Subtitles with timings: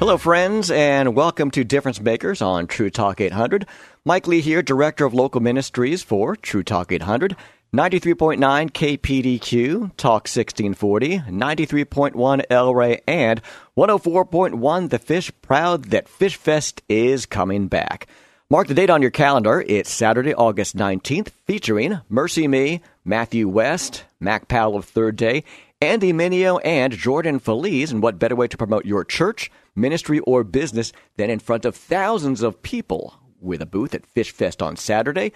[0.00, 3.66] Hello, friends, and welcome to Difference Makers on True Talk 800.
[4.02, 7.36] Mike Lee here, Director of Local Ministries for True Talk 800.
[7.74, 8.38] 93.9
[8.70, 13.42] KPDQ, Talk 1640, 93.1 El Rey, and
[13.76, 18.06] 104.1 The Fish, proud that Fish Fest is coming back.
[18.48, 19.62] Mark the date on your calendar.
[19.68, 25.44] It's Saturday, August 19th, featuring Mercy Me, Matthew West, Mac Powell of Third Day,
[25.82, 27.92] Andy Mineo, and Jordan Feliz.
[27.92, 31.76] And what better way to promote your church, ministry, or business than in front of
[31.76, 35.32] thousands of people with a booth at Fish Fest on Saturday,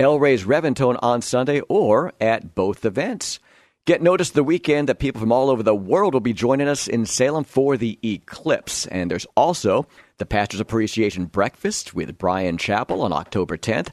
[0.00, 3.40] El Rey's Reventone on Sunday, or at both events.
[3.88, 6.88] Get notice the weekend that people from all over the world will be joining us
[6.88, 8.86] in Salem for the eclipse.
[8.86, 9.86] And there's also
[10.18, 13.88] the Pastor's Appreciation Breakfast with Bryan Chapell on October 10th.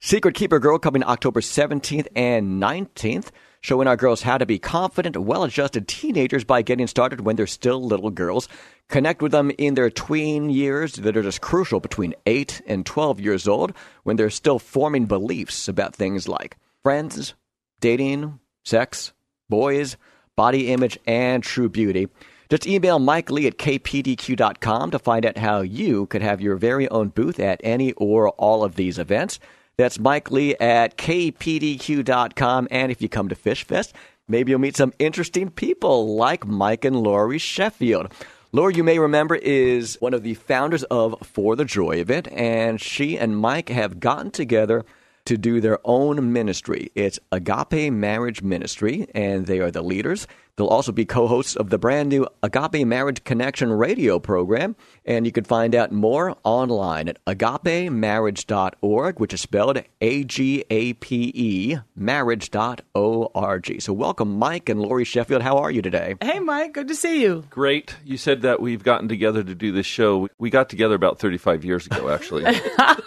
[0.00, 3.30] Secret Keeper Girl coming October 17th and 19th,
[3.68, 7.46] showing our girls how to be confident, well adjusted teenagers by getting started when they're
[7.46, 8.48] still little girls.
[8.88, 13.20] Connect with them in their tween years that are just crucial between 8 and 12
[13.20, 13.74] years old
[14.04, 17.34] when they're still forming beliefs about things like friends,
[17.80, 19.12] dating, sex,
[19.50, 19.98] boys,
[20.34, 22.08] body image, and true beauty.
[22.48, 26.88] Just email Mike Lee at kpdq.com to find out how you could have your very
[26.88, 29.38] own booth at any or all of these events.
[29.78, 32.68] That's Mike Lee at kpdq.com.
[32.68, 33.94] And if you come to Fish Fest,
[34.26, 38.12] maybe you'll meet some interesting people like Mike and Laurie Sheffield.
[38.50, 42.80] Laurie, you may remember, is one of the founders of For the Joy event, and
[42.80, 44.84] she and Mike have gotten together
[45.26, 46.90] to do their own ministry.
[46.96, 50.26] It's Agape Marriage Ministry, and they are the leaders.
[50.56, 54.74] They'll also be co hosts of the brand new Agape Marriage Connection radio program,
[55.08, 60.92] and you can find out more online at agapemarriage.org, which is spelled A G A
[60.92, 63.80] P E, marriage.org.
[63.80, 65.40] So, welcome, Mike and Laurie Sheffield.
[65.40, 66.14] How are you today?
[66.20, 67.44] Hey, Mike, good to see you.
[67.48, 67.96] Great.
[68.04, 70.28] You said that we've gotten together to do this show.
[70.38, 72.42] We got together about 35 years ago, actually.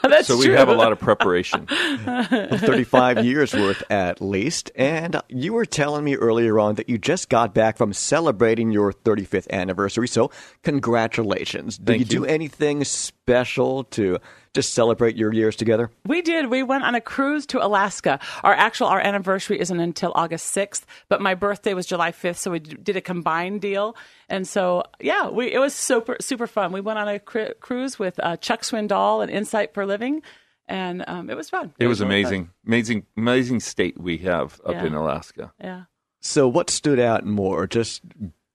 [0.02, 0.56] That's so we true.
[0.56, 1.68] have a lot of preparation.
[1.68, 4.72] 35 years worth at least.
[4.76, 8.92] And you were telling me earlier on that you just got back from celebrating your
[8.92, 10.08] 35th anniversary.
[10.08, 10.32] So,
[10.64, 11.78] congratulations.
[11.92, 14.18] Did Thank you do anything special to
[14.54, 15.90] just celebrate your years together?
[16.06, 16.48] We did.
[16.48, 18.20] We went on a cruise to Alaska.
[18.44, 22.52] Our actual our anniversary isn't until August 6th, but my birthday was July 5th, so
[22.52, 23.96] we did a combined deal.
[24.28, 26.72] And so, yeah, we it was super super fun.
[26.74, 30.22] We went on a cru- cruise with uh, Chuck Swindoll and Insight for Living,
[30.68, 31.74] and um, it was fun.
[31.80, 32.20] It was really fun.
[32.24, 32.50] amazing.
[32.68, 34.86] Amazing, amazing state we have up Yeah.
[34.86, 35.54] in Alaska.
[35.62, 35.84] Yeah.
[36.20, 37.68] So, what stood out more?
[37.68, 38.02] Just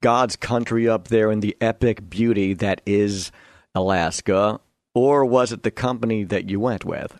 [0.07, 3.29] God's country up there in the epic beauty that is
[3.75, 4.61] Alaska?
[4.95, 7.19] Or was it the company that you went with?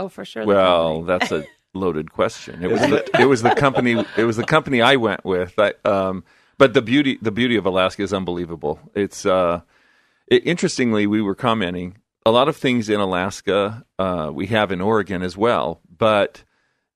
[0.00, 0.44] Oh, for sure.
[0.44, 1.44] Well, that's a
[1.74, 2.64] loaded question.
[2.64, 5.54] It was the, it was the company it was the company I went with.
[5.60, 6.24] I, um,
[6.58, 8.80] but the beauty the beauty of Alaska is unbelievable.
[8.96, 9.60] It's uh,
[10.26, 14.80] it, interestingly we were commenting a lot of things in Alaska uh, we have in
[14.80, 16.42] Oregon as well, but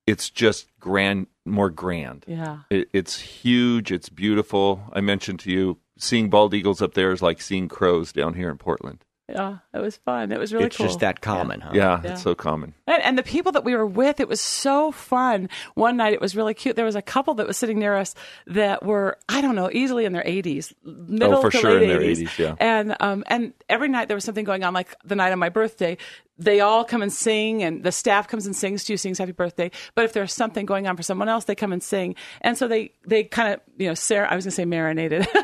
[0.04, 2.24] it's just grand more grand.
[2.26, 2.60] yeah.
[2.70, 3.90] It, it's huge.
[3.92, 4.82] It's beautiful.
[4.92, 8.50] I mentioned to you seeing bald eagles up there is like seeing crows down here
[8.50, 9.04] in Portland.
[9.28, 10.32] Yeah, it was fun.
[10.32, 10.66] It was really cool.
[10.68, 10.86] it's cool.
[10.86, 11.72] just that common, huh?
[11.74, 12.12] Yeah, Yeah.
[12.12, 12.72] it's so common.
[12.86, 15.50] And, and the people that we were with, it was so fun.
[15.74, 16.76] One night, it was really cute.
[16.76, 18.14] There was a couple that was sitting near us
[18.46, 21.82] that were, I don't know, easily in their 80s, middle Oh, for to sure late
[21.82, 22.22] in their 80s.
[22.28, 22.54] 80s, yeah.
[22.58, 24.72] And um, and every night there was something going on.
[24.72, 25.98] Like the night of my birthday,
[26.38, 29.32] they all come and sing, and the staff comes and sings to you, sings happy
[29.32, 29.70] birthday.
[29.94, 32.14] But if there's something going on for someone else, they come and sing.
[32.40, 35.28] And so they they kind of you know, Sarah, I was going to say marinated.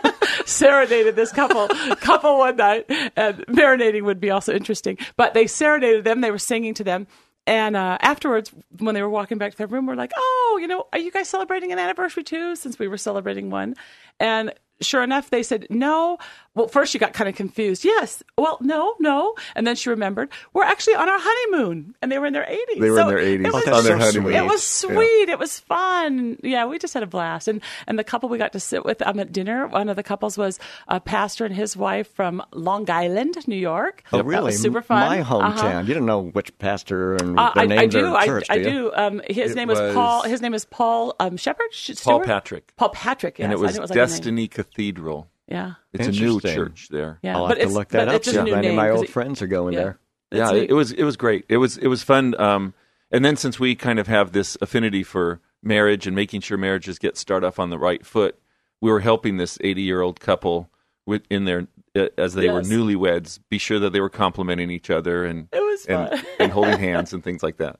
[0.46, 2.86] serenaded this couple couple one night
[3.16, 4.98] and marinating would be also interesting.
[5.16, 7.06] But they serenaded them they were singing to them
[7.46, 10.66] and uh, afterwards when they were walking back to their room we're like oh you
[10.66, 13.74] know are you guys celebrating an anniversary too since we were celebrating one?
[14.20, 16.18] And sure enough they said no
[16.54, 17.84] well, first she got kind of confused.
[17.84, 18.22] Yes.
[18.38, 19.34] Well, no, no.
[19.56, 22.80] And then she remembered we're actually on our honeymoon, and they were in their 80s.
[22.80, 24.32] They were in So their it 80s was- Oh, on their so honeymoon.
[24.32, 24.36] sweet.
[24.36, 24.94] It was Yeah.
[24.94, 25.28] sweet.
[25.30, 26.38] It was fun.
[26.42, 27.48] Yeah, we just had a blast.
[27.48, 30.02] And and the couple we got to sit with um, at dinner, one of the
[30.02, 30.58] couples was
[30.88, 34.02] a pastor and his wife from Long Island, New York.
[34.12, 34.44] Oh, That really?
[34.46, 35.06] was super fun.
[35.08, 35.64] My hometown.
[35.64, 35.82] Uh-huh.
[35.86, 38.14] You don't know which pastor and Uh, their I, name I their do.
[38.14, 38.62] I, church, I do.
[38.62, 38.70] you?
[38.70, 38.92] do.
[38.94, 40.22] Um, his It name was, was- Paul.
[40.22, 41.70] His name is Paul um, Shepherd.
[42.02, 42.72] Paul Patrick.
[42.76, 43.38] Paul Patrick.
[43.38, 43.94] Yes, and it I was knew like a.
[43.94, 45.28] Destiny Cathedral.
[45.48, 45.74] Yeah.
[45.92, 47.18] It's a new church there.
[47.22, 47.36] Yeah.
[47.36, 48.14] I'll but have it's, to look that up.
[48.16, 48.78] It's just see a if new any name.
[48.78, 49.80] of my 'cause old it- friends are going yeah.
[49.80, 49.98] there.
[50.30, 50.70] It's yeah, neat.
[50.70, 51.44] it was it was great.
[51.48, 52.38] It was it was fun.
[52.40, 52.74] Um,
[53.10, 56.98] and then since we kind of have this affinity for marriage and making sure marriages
[56.98, 58.38] get started off on the right foot,
[58.80, 60.70] we were helping this 80 year old couple
[61.06, 64.90] with in their Uh, as they were newlyweds be sure that they were complimenting each
[64.90, 67.78] other and It was and, and holding hands and things like that.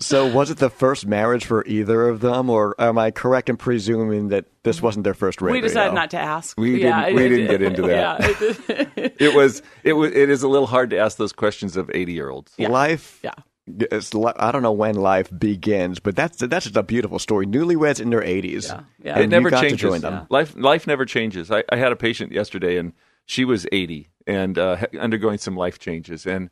[0.00, 3.56] So, was it the first marriage for either of them, or am I correct in
[3.56, 5.54] presuming that this wasn't their first radio?
[5.54, 6.56] We decided not to ask.
[6.60, 8.20] We yeah, didn't- we didn't get into that.
[8.68, 11.76] Yeah, it- It was it was it is a little hard to ask those questions
[11.76, 12.52] of 80 year olds.
[12.58, 12.68] Yeah.
[12.68, 13.18] Life.
[13.24, 13.32] Yeah.
[13.66, 17.46] It's, I don't know when life begins, but that's that's just a beautiful story.
[17.46, 18.68] Newlyweds in their 80s.
[18.68, 19.14] Yeah, yeah.
[19.14, 19.80] And it never you got changes.
[19.80, 20.26] to join them.
[20.30, 21.50] Life life never changes.
[21.50, 22.92] I, I had a patient yesterday, and
[23.28, 26.50] she was 80 and uh, undergoing some life changes, and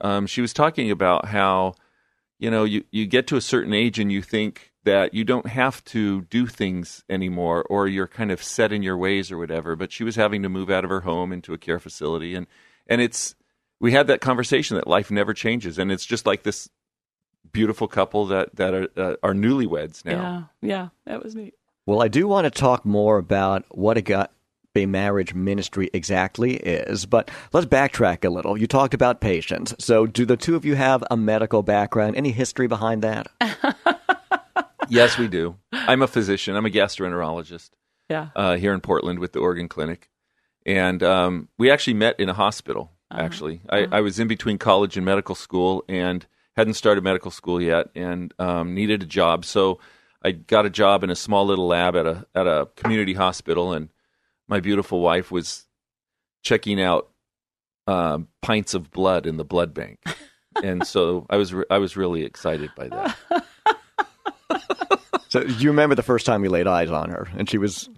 [0.00, 1.74] um, she was talking about how
[2.38, 5.48] you know you you get to a certain age and you think that you don't
[5.48, 9.76] have to do things anymore, or you're kind of set in your ways or whatever.
[9.76, 12.46] But she was having to move out of her home into a care facility, and
[12.86, 13.34] and it's
[13.78, 16.68] we had that conversation that life never changes, and it's just like this
[17.52, 20.50] beautiful couple that that are uh, are newlyweds now.
[20.62, 21.54] yeah, yeah, that was neat.
[21.84, 24.32] Well, I do want to talk more about what a got
[24.76, 28.56] a marriage ministry exactly is, but let's backtrack a little.
[28.56, 29.74] You talked about patients.
[29.78, 32.16] So, do the two of you have a medical background?
[32.16, 33.26] Any history behind that?
[34.88, 35.56] Yes, we do.
[35.72, 36.54] I'm a physician.
[36.54, 37.70] I'm a gastroenterologist
[38.08, 38.28] Yeah.
[38.36, 40.08] uh, here in Portland with the Oregon Clinic,
[40.64, 42.92] and um, we actually met in a hospital.
[43.10, 46.24] Actually, I, I was in between college and medical school, and
[46.56, 49.44] hadn't started medical school yet, and um, needed a job.
[49.44, 49.80] So
[50.22, 53.72] I got a job in a small little lab at a at a community hospital,
[53.72, 53.88] and
[54.48, 55.64] my beautiful wife was
[56.42, 57.10] checking out
[57.86, 59.98] um, pints of blood in the blood bank,
[60.62, 63.16] and so I was re- I was really excited by that.
[65.28, 67.90] So, you remember the first time you laid eyes on her, and she was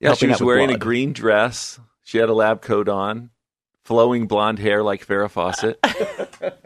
[0.00, 1.78] Yeah, she was wearing a green dress.
[2.02, 3.30] She had a lab coat on,
[3.84, 5.78] flowing blonde hair like Farrah Fawcett.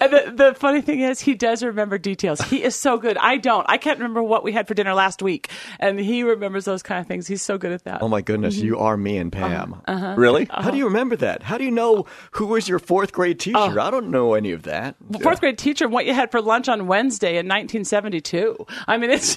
[0.00, 2.40] And the, the funny thing is, he does remember details.
[2.40, 3.16] He is so good.
[3.18, 3.64] I don't.
[3.68, 7.00] I can't remember what we had for dinner last week, and he remembers those kind
[7.00, 7.26] of things.
[7.26, 8.02] He's so good at that.
[8.02, 9.80] Oh my goodness, you are me and Pam.
[9.86, 10.14] Uh-huh.
[10.16, 10.46] really?
[10.50, 11.42] How do you remember that?
[11.42, 13.58] How do you know who was your fourth grade teacher?
[13.58, 13.78] Oh.
[13.80, 14.96] I don't know any of that.
[15.20, 18.66] Fourth grade teacher, and what you had for lunch on Wednesday in 1972.
[18.88, 19.36] I mean, it's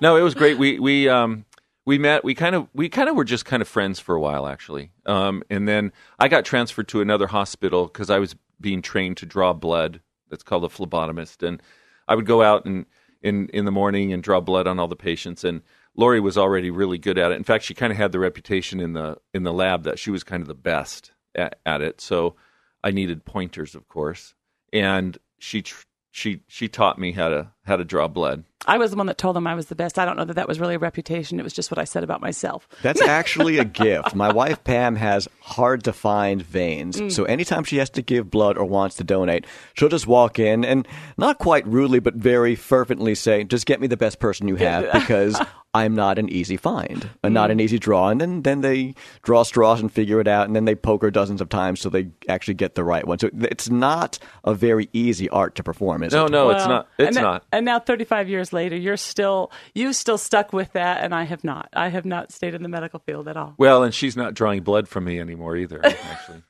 [0.00, 0.58] No, it was great.
[0.58, 1.44] We we um
[1.86, 2.24] we met.
[2.24, 4.90] We kind of we kind of were just kind of friends for a while actually.
[5.06, 9.26] Um, and then I got transferred to another hospital because I was being trained to
[9.26, 10.00] draw blood.
[10.28, 11.62] That's called a phlebotomist, and
[12.06, 12.86] I would go out and
[13.22, 15.44] in in the morning and draw blood on all the patients.
[15.44, 15.62] And
[15.96, 17.36] Laurie was already really good at it.
[17.36, 20.10] In fact, she kind of had the reputation in the in the lab that she
[20.10, 22.00] was kind of the best at, at it.
[22.00, 22.36] So
[22.84, 24.34] I needed pointers, of course,
[24.72, 25.64] and she
[26.10, 28.44] she she taught me how to how to draw blood.
[28.66, 29.98] I was the one that told them I was the best.
[29.98, 31.40] I don't know that that was really a reputation.
[31.40, 32.68] It was just what I said about myself.
[32.82, 34.14] That's actually a gift.
[34.14, 37.00] My wife Pam has hard to find veins.
[37.00, 37.10] Mm.
[37.10, 40.62] So anytime she has to give blood or wants to donate, she'll just walk in
[40.66, 40.86] and
[41.16, 44.92] not quite rudely, but very fervently say, just get me the best person you have
[44.92, 45.40] because
[45.72, 47.52] I'm not an easy find and not Mm.
[47.52, 48.08] an easy draw.
[48.10, 50.46] And then, then they draw straws and figure it out.
[50.46, 53.18] And then they poke her dozens of times so they actually get the right one.
[53.18, 56.30] So it's not a very easy art to perform, is No, it?
[56.32, 56.88] no, it's Well, not.
[56.98, 57.44] It's and, not.
[57.52, 61.44] And now, 35 years later, you're still you still stuck with that, and I have
[61.44, 61.68] not.
[61.72, 63.54] I have not stayed in the medical field at all.
[63.58, 65.84] Well, and she's not drawing blood from me anymore either.
[65.86, 66.42] Actually,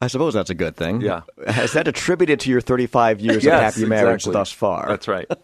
[0.00, 1.00] I suppose that's a good thing.
[1.00, 1.22] Yeah.
[1.46, 4.32] Has that attributed to your 35 years Yes, of happy marriage exactly.
[4.32, 4.88] thus far?
[4.88, 5.26] that's right.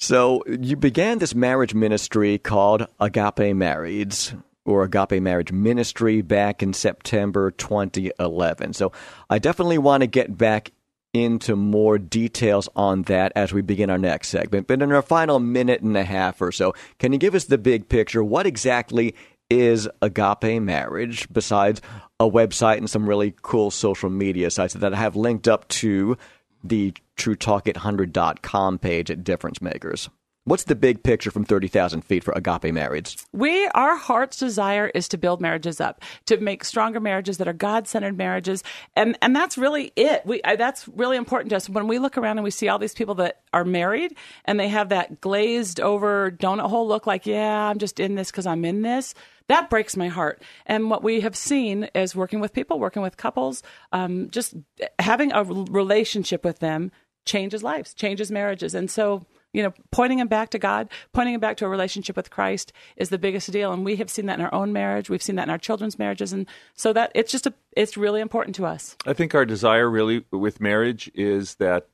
[0.00, 6.72] So you began this marriage ministry called Agape Marrieds or Agape Marriage Ministry back in
[6.72, 8.74] September 2011.
[8.74, 8.92] So
[9.28, 10.70] I definitely want to get back
[11.14, 14.66] into more details on that as we begin our next segment.
[14.66, 17.58] But in our final minute and a half or so, can you give us the
[17.58, 18.22] big picture?
[18.22, 19.14] What exactly
[19.50, 21.80] is Agape Marriage besides
[22.20, 26.16] a website and some really cool social media sites that I have linked up to
[26.62, 30.10] the TrueTalk800.com page at Difference Makers.
[30.48, 33.22] What's the big picture from 30,000 feet for Agape Marrieds?
[33.34, 37.52] We, our heart's desire is to build marriages up, to make stronger marriages that are
[37.52, 38.64] God-centered marriages,
[38.96, 40.24] and and that's really it.
[40.24, 41.68] We that's really important to us.
[41.68, 44.68] When we look around and we see all these people that are married and they
[44.68, 48.64] have that glazed over donut hole look, like yeah, I'm just in this because I'm
[48.64, 49.12] in this.
[49.48, 50.42] that breaks my heart.
[50.64, 53.62] And what we have seen is working with people, working with couples,
[53.92, 54.54] um, just
[54.98, 56.90] having a relationship with them
[57.26, 58.74] changes lives, changes marriages.
[58.74, 62.16] And so, you know, pointing them back to God, pointing them back to a relationship
[62.16, 63.72] with Christ is the biggest deal.
[63.72, 65.08] And we have seen that in our own marriage.
[65.08, 66.32] We've seen that in our children's marriages.
[66.32, 68.96] And so that it's just a, it's really important to us.
[69.06, 71.88] I think our desire really with marriage is that,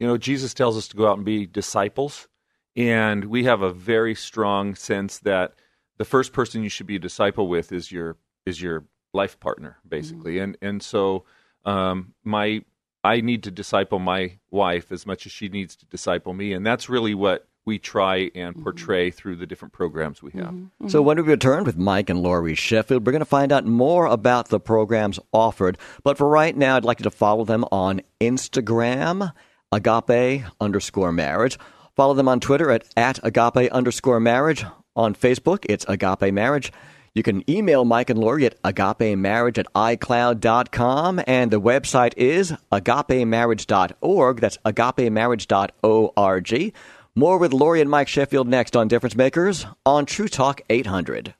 [0.00, 2.28] you know, Jesus tells us to go out and be disciples.
[2.74, 5.54] And we have a very strong sense that
[5.96, 8.84] the first person you should be a disciple with is your is your
[9.14, 10.34] life partner, basically.
[10.34, 10.42] Mm-hmm.
[10.42, 11.24] And and so
[11.64, 12.62] um, my
[13.06, 16.66] I need to disciple my wife as much as she needs to disciple me, and
[16.66, 18.62] that's really what we try and mm-hmm.
[18.64, 19.16] portray mm-hmm.
[19.16, 20.50] through the different programs we have.
[20.50, 20.88] Mm-hmm.
[20.88, 24.06] So when we return with Mike and Laurie Sheffield, we're going to find out more
[24.06, 25.78] about the programs offered.
[26.02, 29.32] But for right now, I'd like you to follow them on Instagram,
[29.72, 31.58] agape underscore marriage.
[31.94, 34.64] Follow them on Twitter at, at agape underscore marriage.
[34.94, 36.72] On Facebook, it's agape marriage.
[37.16, 44.40] You can email Mike and Laurie at agapemarriage at iCloud.com, and the website is agapemarriage.org.
[44.40, 46.74] That's agapemarriage.org.
[47.14, 51.32] More with Laurie and Mike Sheffield next on Difference Makers on True Talk 800.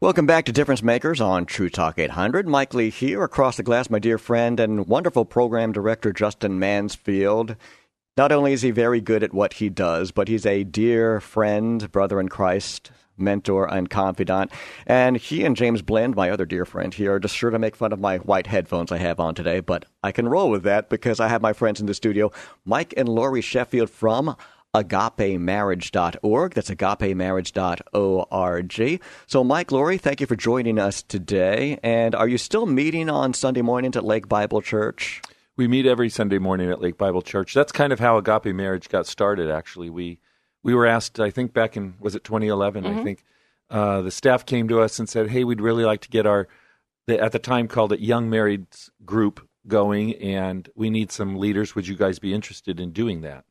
[0.00, 2.46] Welcome back to Difference Makers on True Talk 800.
[2.46, 7.56] Mike Lee here, across the glass, my dear friend and wonderful program director Justin Mansfield.
[8.16, 11.90] Not only is he very good at what he does, but he's a dear friend,
[11.90, 14.50] brother in Christ, mentor and confidant.
[14.86, 17.76] And he and James Blend, my other dear friend here, are just sure to make
[17.76, 20.88] fun of my white headphones I have on today, but I can roll with that
[20.88, 22.30] because I have my friends in the studio,
[22.64, 24.36] Mike and Laurie Sheffield from
[24.74, 26.54] agapemarriage.org.
[26.54, 29.02] That's agapemarriage.org.
[29.26, 31.78] So, Mike, Laurie, thank you for joining us today.
[31.82, 35.20] And are you still meeting on Sunday mornings at Lake Bible Church?
[35.56, 37.52] We meet every Sunday morning at Lake Bible Church.
[37.52, 39.90] That's kind of how Agape Marriage got started, actually.
[39.90, 40.18] We
[40.62, 42.84] we were asked, I think back in was it 2011?
[42.84, 42.98] Mm-hmm.
[42.98, 43.24] I think
[43.70, 46.48] uh, the staff came to us and said, "Hey, we'd really like to get our
[47.08, 48.66] at the time called it Young Married
[49.04, 51.74] Group going, and we need some leaders.
[51.74, 53.44] Would you guys be interested in doing that?"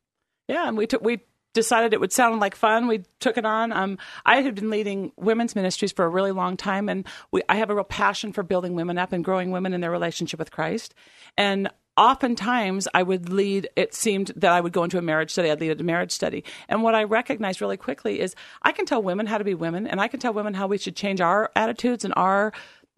[0.47, 1.21] Yeah, and we took we
[1.53, 2.87] decided it would sound like fun.
[2.87, 3.73] We took it on.
[3.73, 7.55] Um, I had been leading women's ministries for a really long time, and we, I
[7.55, 10.51] have a real passion for building women up and growing women in their relationship with
[10.51, 10.93] Christ.
[11.37, 11.69] And
[12.01, 15.61] oftentimes I would lead, it seemed that I would go into a marriage study, I'd
[15.61, 16.43] lead a marriage study.
[16.67, 19.85] And what I recognized really quickly is I can tell women how to be women,
[19.85, 22.53] and I can tell women how we should change our attitudes and our,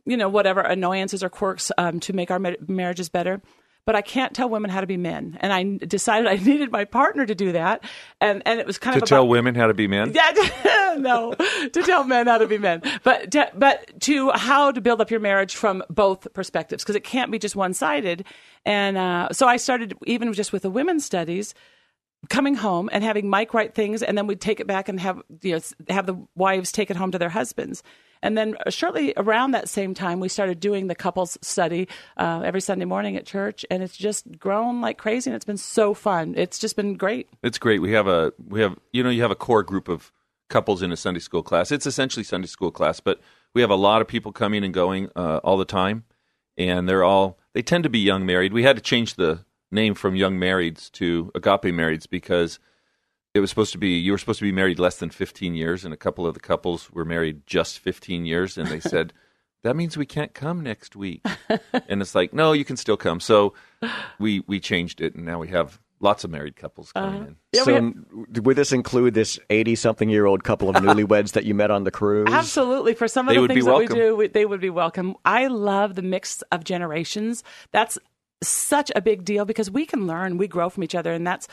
[0.05, 3.41] you know, whatever annoyances or quirks um, to make our marriages better
[3.85, 5.37] but I can't tell women how to be men.
[5.41, 7.83] And I decided I needed my partner to do that.
[8.21, 10.13] And and it was kind to of to tell women how to be men.
[10.13, 14.81] Yeah, no, to tell men how to be men, but to, but to how to
[14.81, 18.25] build up your marriage from both perspectives because it can't be just one sided.
[18.65, 21.53] And uh, so I started even just with the women's studies
[22.29, 25.21] coming home and having Mike write things, and then we'd take it back and have
[25.41, 25.59] you know
[25.89, 27.83] have the wives take it home to their husbands.
[28.23, 32.61] And then shortly around that same time, we started doing the couples study uh, every
[32.61, 36.33] Sunday morning at church, and it's just grown like crazy, and it's been so fun.
[36.37, 37.29] It's just been great.
[37.43, 37.81] It's great.
[37.81, 40.11] We have a we have you know you have a core group of
[40.49, 41.69] couples in a Sunday school class.
[41.69, 43.19] It's essentially Sunday school class, but
[43.53, 46.05] we have a lot of people coming and going uh, all the time,
[46.57, 48.53] and they're all they tend to be young married.
[48.53, 52.57] We had to change the name from young marrieds to agape marrieds because
[53.33, 55.83] it was supposed to be you were supposed to be married less than 15 years
[55.83, 59.13] and a couple of the couples were married just 15 years and they said
[59.63, 61.25] that means we can't come next week.
[61.87, 63.19] And it's like no you can still come.
[63.19, 63.53] So
[64.19, 67.35] we we changed it and now we have lots of married couples coming uh, in.
[67.53, 71.45] Yeah, so have, would this include this 80 something year old couple of newlyweds that
[71.45, 72.27] you met on the cruise?
[72.29, 72.93] Absolutely.
[72.93, 75.15] For some of they the things that we do we, they would be welcome.
[75.23, 77.43] I love the mix of generations.
[77.71, 77.97] That's
[78.43, 81.47] such a big deal because we can learn, we grow from each other, and that's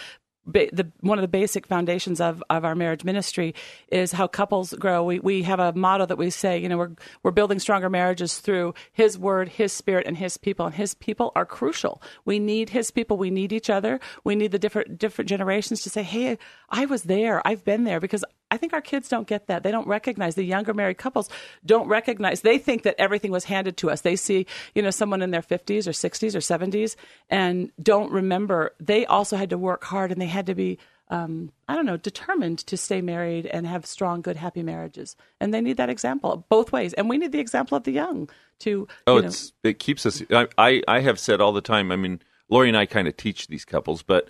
[0.46, 3.54] Ba- the one of the basic foundations of, of our marriage ministry
[3.88, 5.04] is how couples grow.
[5.04, 6.92] We we have a motto that we say, you know, we're
[7.22, 10.66] we're building stronger marriages through His Word, His Spirit, and His people.
[10.66, 12.02] And His people are crucial.
[12.24, 13.16] We need His people.
[13.16, 14.00] We need each other.
[14.24, 16.38] We need the different different generations to say, hey,
[16.70, 17.46] I was there.
[17.46, 19.62] I've been there because I think our kids don't get that.
[19.62, 21.28] They don't recognize the younger married couples
[21.64, 22.40] don't recognize.
[22.40, 24.00] They think that everything was handed to us.
[24.00, 26.96] They see, you know, someone in their 50s or 60s or 70s
[27.28, 30.78] and don't remember they also had to work hard and they had to be
[31.10, 35.16] um, I don't know, determined to stay married and have strong, good, happy marriages.
[35.40, 36.92] And they need that example both ways.
[36.92, 38.30] And we need the example of the young
[38.60, 38.86] to.
[39.08, 40.22] Oh, it's, it keeps us.
[40.30, 41.90] I, I, I have said all the time.
[41.90, 44.28] I mean, Laurie and I kind of teach these couples, but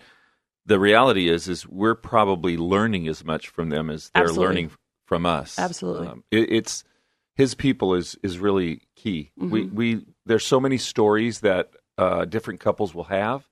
[0.71, 4.47] the reality is is we're probably learning as much from them as they're Absolutely.
[4.47, 4.71] learning
[5.05, 5.59] from us.
[5.59, 6.85] Absolutely, um, it, it's
[7.35, 9.33] his people is is really key.
[9.37, 9.51] Mm-hmm.
[9.51, 13.49] We we there's so many stories that uh, different couples will have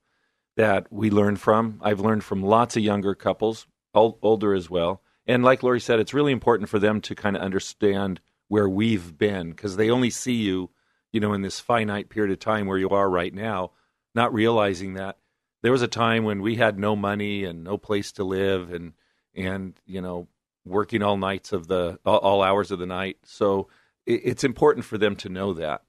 [0.57, 1.81] that we learn from.
[1.83, 5.03] I've learned from lots of younger couples, old, older as well.
[5.27, 9.19] And like Laurie said, it's really important for them to kind of understand where we've
[9.19, 10.71] been because they only see you,
[11.11, 13.73] you know, in this finite period of time where you are right now,
[14.15, 15.19] not realizing that
[15.63, 18.93] there was a time when we had no money and no place to live and
[19.35, 20.29] and you know
[20.65, 23.19] working all nights of the all, hours of the night.
[23.25, 23.69] So
[24.07, 25.83] it's important for them to know that.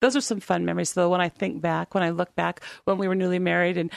[0.00, 2.98] Those are some fun memories though when i think back when i look back when
[2.98, 3.90] we were newly married and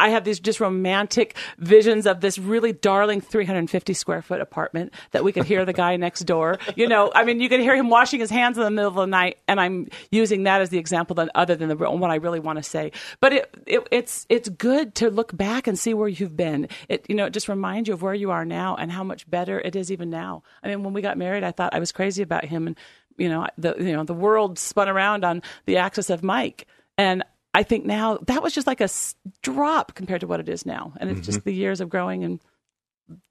[0.00, 5.24] i have these just romantic visions of this really darling 350 square foot apartment that
[5.24, 6.58] we could hear the guy next door.
[6.76, 8.96] You know i mean you could hear him washing his hands in the middle of
[8.96, 12.16] the night and i'm using that as the example than other than the what i
[12.16, 12.92] really want to say.
[13.20, 16.68] But it, it it's it's good to look back and see where you've been.
[16.88, 19.28] It you know it just reminds you of where you are now and how much
[19.28, 20.42] better it is even now.
[20.62, 22.76] I mean when we got married i thought i was crazy about him and
[23.16, 26.66] you know the you know the world spun around on the axis of Mike,
[26.98, 27.22] and
[27.54, 30.66] I think now that was just like a s- drop compared to what it is
[30.66, 31.50] now, and it's just mm-hmm.
[31.50, 32.40] the years of growing and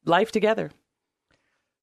[0.05, 0.71] life together.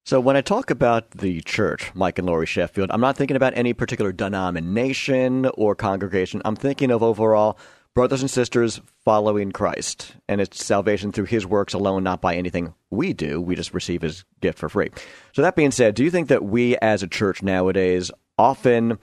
[0.07, 3.53] So when I talk about the church, Mike and Laurie Sheffield, I'm not thinking about
[3.55, 6.41] any particular denomination or congregation.
[6.45, 7.59] I'm thinking of overall
[7.95, 12.75] brothers and sisters following Christ, and it's salvation through His works alone, not by anything
[12.91, 13.41] we do.
[13.41, 14.91] We just receive His gift for free.
[15.33, 18.99] So that being said, do you think that we as a church nowadays often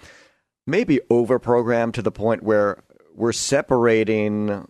[0.66, 4.68] maybe over-programmed to the point where we're separating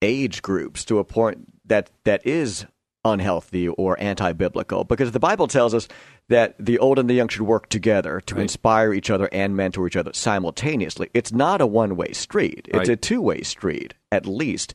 [0.00, 2.66] age groups to a point that that is
[3.04, 4.84] unhealthy or anti-biblical.
[4.84, 5.88] Because the bible tells us
[6.28, 9.86] that the old and the young should work together to inspire each other and mentor
[9.86, 11.10] each other simultaneously.
[11.14, 12.66] It's not a one-way street.
[12.68, 12.88] It's Right.
[12.90, 14.74] a two-way street at least.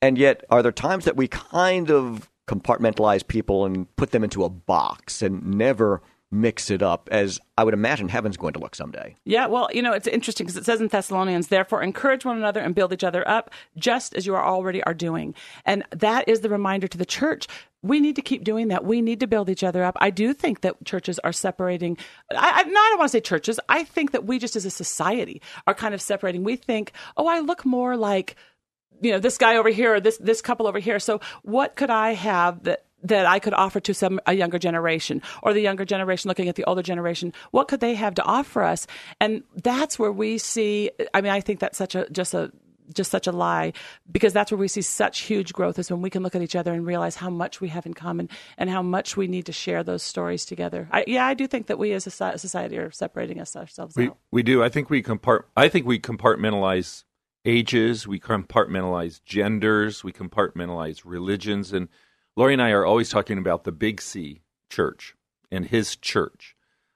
[0.00, 4.44] And yet are there times that we kind of compartmentalize people and put them into
[4.44, 8.74] a box and never mix it up as i would imagine heaven's going to look
[8.74, 12.36] someday Yeah, well, you know, it's interesting because it says in Thessalonians, therefore encourage one
[12.36, 15.34] another and build each other up, just as you are already are doing.
[15.64, 17.46] And that is the reminder to the church.
[17.82, 18.84] We need to keep doing that.
[18.84, 19.96] We need to build each other up.
[20.00, 21.98] I do think that churches are separating.
[22.30, 23.60] I, I, no, I don't want to say churches.
[23.68, 26.44] I think that we just as a society are kind of separating.
[26.44, 28.36] We think, oh, I look more like
[29.02, 31.90] you know this guy over here or this this couple over here so what could
[31.90, 35.84] i have that that I could offer to some a younger generation or the younger
[35.84, 38.86] generation looking at the older generation what could they have to offer us
[39.20, 42.52] and that's where we see I mean I think that's such a just a
[42.94, 43.72] just such a lie
[44.10, 46.56] because that's where we see such huge growth is when we can look at each
[46.56, 49.52] other and realize how much we have in common and how much we need to
[49.52, 50.88] share those stories together.
[50.92, 54.08] I, yeah, I do think that we as a society are separating us ourselves We
[54.08, 54.18] out.
[54.30, 54.62] we do.
[54.62, 55.44] I think we compart.
[55.56, 57.04] I think we compartmentalize
[57.44, 58.06] ages.
[58.06, 60.04] We compartmentalize genders.
[60.04, 61.72] We compartmentalize religions.
[61.72, 61.88] And
[62.36, 65.14] Laurie and I are always talking about the Big C Church
[65.50, 66.54] and His church.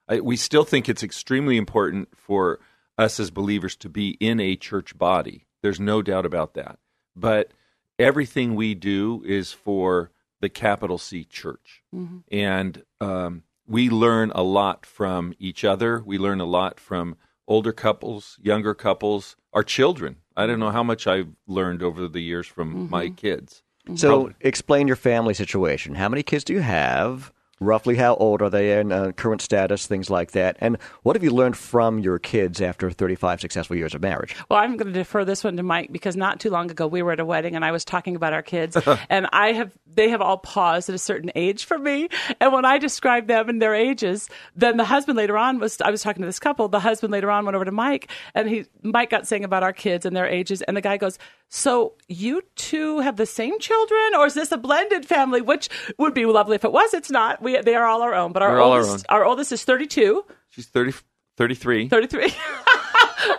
[0.08, 2.60] I, we still think it's extremely important for
[2.98, 5.46] us as believers to be in a church body.
[5.62, 6.78] There's no doubt about that.
[7.16, 7.52] But
[7.98, 11.82] everything we do is for the capital C Church,
[12.30, 16.02] and um, we learn a lot from each other.
[16.04, 20.16] We learn a lot from older couples, younger couples, our children.
[20.36, 23.62] I don't know how much I've learned over the years from my kids.
[23.94, 25.94] So, explain your family situation.
[25.94, 27.32] How many kids do you have?
[27.62, 30.56] Roughly, how old are they and uh, current status, things like that?
[30.60, 34.34] And what have you learned from your kids after 35 successful years of marriage?
[34.48, 37.02] Well, I'm going to defer this one to Mike because not too long ago we
[37.02, 38.78] were at a wedding and I was talking about our kids,
[39.10, 42.08] and I have they have all paused at a certain age for me.
[42.40, 45.90] And when I described them and their ages, then the husband later on was I
[45.90, 46.68] was talking to this couple.
[46.68, 49.74] The husband later on went over to Mike, and he Mike got saying about our
[49.74, 51.18] kids and their ages, and the guy goes,
[51.50, 56.14] "So you two have the same children, or is this a blended family?" Which would
[56.14, 56.94] be lovely if it was.
[56.94, 57.42] It's not.
[57.42, 59.64] We they are all our own, but our They're all our oldest our oldest is
[59.64, 60.92] 32, She's 30,
[61.36, 61.88] 33.
[61.88, 62.32] 33.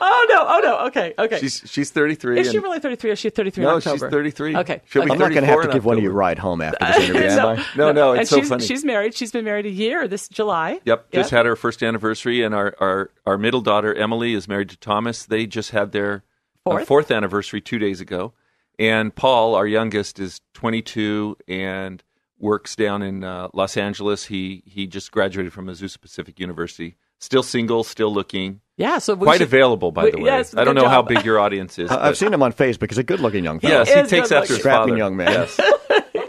[0.02, 0.46] oh no!
[0.48, 0.88] Oh no!
[0.88, 1.40] Okay, okay.
[1.40, 2.40] She's she's 33.
[2.40, 4.06] Is she really 33 or is she 33 No, October?
[4.06, 4.58] she's 33.
[4.58, 4.82] Okay.
[4.86, 6.62] She'll be I'm not going to have to give one of you a ride home
[6.62, 7.66] after this interview, am I?
[7.76, 8.66] No, no, and it's so she's, funny.
[8.66, 9.14] She's married.
[9.14, 10.80] She's been married a year this July.
[10.86, 14.70] Yep, just had her first anniversary, and our, our, our middle daughter Emily is married
[14.70, 15.26] to Thomas.
[15.26, 16.24] They just had their
[16.66, 16.88] Fourth?
[16.88, 18.34] fourth anniversary two days ago,
[18.78, 22.04] and Paul, our youngest, is 22 and
[22.38, 24.26] works down in uh, Los Angeles.
[24.26, 26.98] He he just graduated from Azusa Pacific University.
[27.20, 30.24] Still single, still looking, Yeah, so quite should- available, by we- the way.
[30.26, 31.90] yes, I don't good know how big your audience is.
[31.92, 32.90] I- but- I've seen him on Facebook.
[32.90, 33.76] He's a good looking young fellow.
[33.84, 34.98] Yes, He he takes good after his Strapping father.
[34.98, 35.32] young man.
[35.32, 35.60] Yes.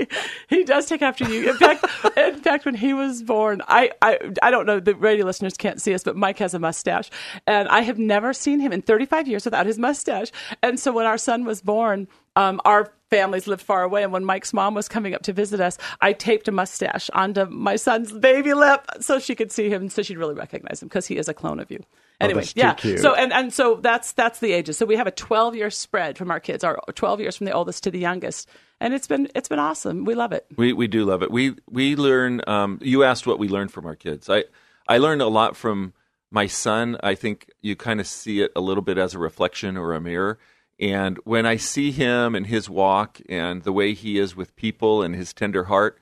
[0.48, 1.50] he does take after you.
[1.50, 1.84] In fact,
[2.16, 4.80] in fact, when he was born, I, I I don't know.
[4.80, 7.10] The radio listeners can't see us, but Mike has a mustache,
[7.46, 10.30] and I have never seen him in 35 years without his mustache.
[10.62, 14.24] And so when our son was born, um, our families lived far away, and when
[14.24, 18.12] Mike's mom was coming up to visit us, I taped a mustache onto my son's
[18.12, 21.28] baby lip so she could see him, so she'd really recognize him because he is
[21.28, 21.84] a clone of you.
[22.22, 22.74] Anyway, too yeah.
[22.74, 23.00] cute.
[23.00, 24.78] So and and so that's that's the ages.
[24.78, 27.52] So we have a 12 year spread from our kids, our 12 years from the
[27.52, 28.48] oldest to the youngest,
[28.80, 30.04] and it's been it's been awesome.
[30.04, 30.46] We love it.
[30.56, 31.30] We we do love it.
[31.30, 32.40] We we learn.
[32.46, 34.28] Um, you asked what we learned from our kids.
[34.28, 34.44] I
[34.88, 35.92] I learned a lot from
[36.32, 39.76] my son, I think you kind of see it a little bit as a reflection
[39.76, 40.38] or a mirror.
[40.80, 45.02] And when I see him and his walk and the way he is with people
[45.02, 45.98] and his tender heart,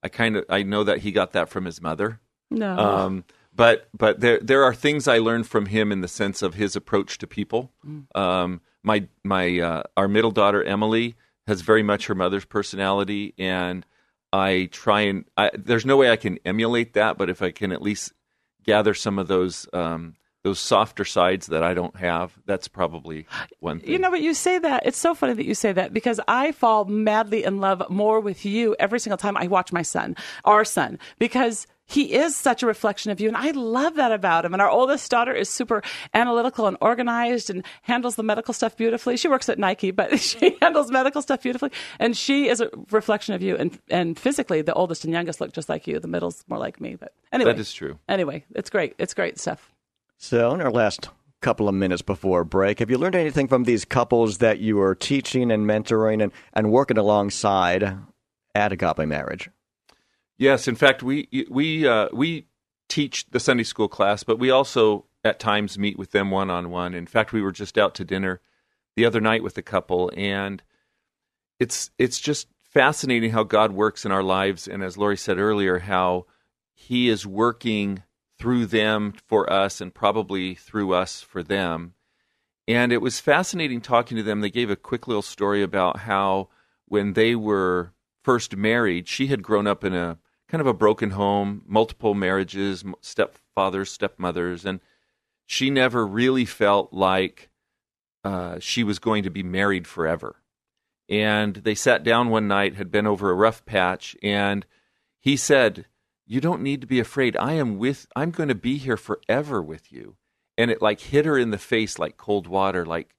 [0.00, 2.20] I kind of I know that he got that from his mother.
[2.48, 2.78] No.
[2.78, 6.54] Um, but but there there are things I learned from him in the sense of
[6.54, 7.72] his approach to people.
[8.14, 13.84] Um, my my uh, our middle daughter Emily has very much her mother's personality, and
[14.32, 17.72] I try and I, there's no way I can emulate that, but if I can
[17.72, 18.12] at least
[18.64, 23.26] gather some of those um, those softer sides that I don't have, that's probably
[23.60, 23.90] one thing.
[23.90, 24.86] You know, but you say that.
[24.86, 28.44] It's so funny that you say that because I fall madly in love more with
[28.44, 32.66] you every single time I watch my son, our son, because he is such a
[32.66, 33.28] reflection of you.
[33.28, 34.52] And I love that about him.
[34.54, 35.82] And our oldest daughter is super
[36.14, 39.16] analytical and organized and handles the medical stuff beautifully.
[39.16, 41.70] She works at Nike, but she handles medical stuff beautifully.
[41.98, 43.56] And she is a reflection of you.
[43.56, 46.00] And, and physically, the oldest and youngest look just like you.
[46.00, 46.96] The middle's more like me.
[46.96, 47.52] But anyway.
[47.52, 47.98] That is true.
[48.08, 48.94] Anyway, it's great.
[48.98, 49.70] It's great stuff.
[50.16, 51.08] So, in our last
[51.40, 54.94] couple of minutes before break, have you learned anything from these couples that you are
[54.94, 57.98] teaching and mentoring and, and working alongside
[58.54, 59.50] at Agape Marriage?
[60.42, 62.48] Yes, in fact, we we uh, we
[62.88, 66.68] teach the Sunday school class, but we also at times meet with them one on
[66.68, 66.94] one.
[66.94, 68.40] In fact, we were just out to dinner
[68.96, 70.60] the other night with a couple, and
[71.60, 75.78] it's it's just fascinating how God works in our lives, and as Laurie said earlier,
[75.78, 76.26] how
[76.74, 78.02] He is working
[78.36, 81.94] through them for us, and probably through us for them.
[82.66, 84.40] And it was fascinating talking to them.
[84.40, 86.48] They gave a quick little story about how
[86.86, 87.92] when they were
[88.24, 90.18] first married, she had grown up in a
[90.52, 94.80] kind of a broken home, multiple marriages, stepfathers, stepmothers, and
[95.46, 97.48] she never really felt like
[98.22, 100.36] uh, she was going to be married forever.
[101.08, 104.66] And they sat down one night, had been over a rough patch, and
[105.18, 105.86] he said,
[106.26, 107.34] "You don't need to be afraid.
[107.38, 108.06] I am with.
[108.14, 110.16] I'm going to be here forever with you."
[110.58, 113.14] And it like hit her in the face like cold water, like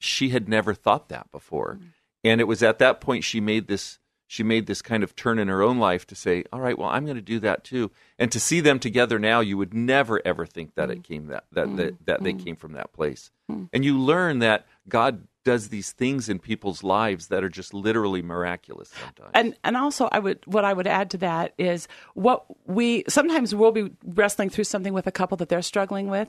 [0.00, 1.78] she had never thought that before.
[2.24, 5.38] And it was at that point she made this she made this kind of turn
[5.38, 7.90] in her own life to say, "All right, well, I'm going to do that too."
[8.18, 11.04] And to see them together now, you would never ever think that it mm.
[11.04, 12.06] came that that that, mm.
[12.06, 12.44] that they mm.
[12.44, 13.30] came from that place.
[13.72, 18.20] And you learn that God does these things in people's lives that are just literally
[18.20, 19.30] miraculous sometimes.
[19.32, 23.54] And and also I would what I would add to that is what we sometimes
[23.54, 26.28] we'll be wrestling through something with a couple that they're struggling with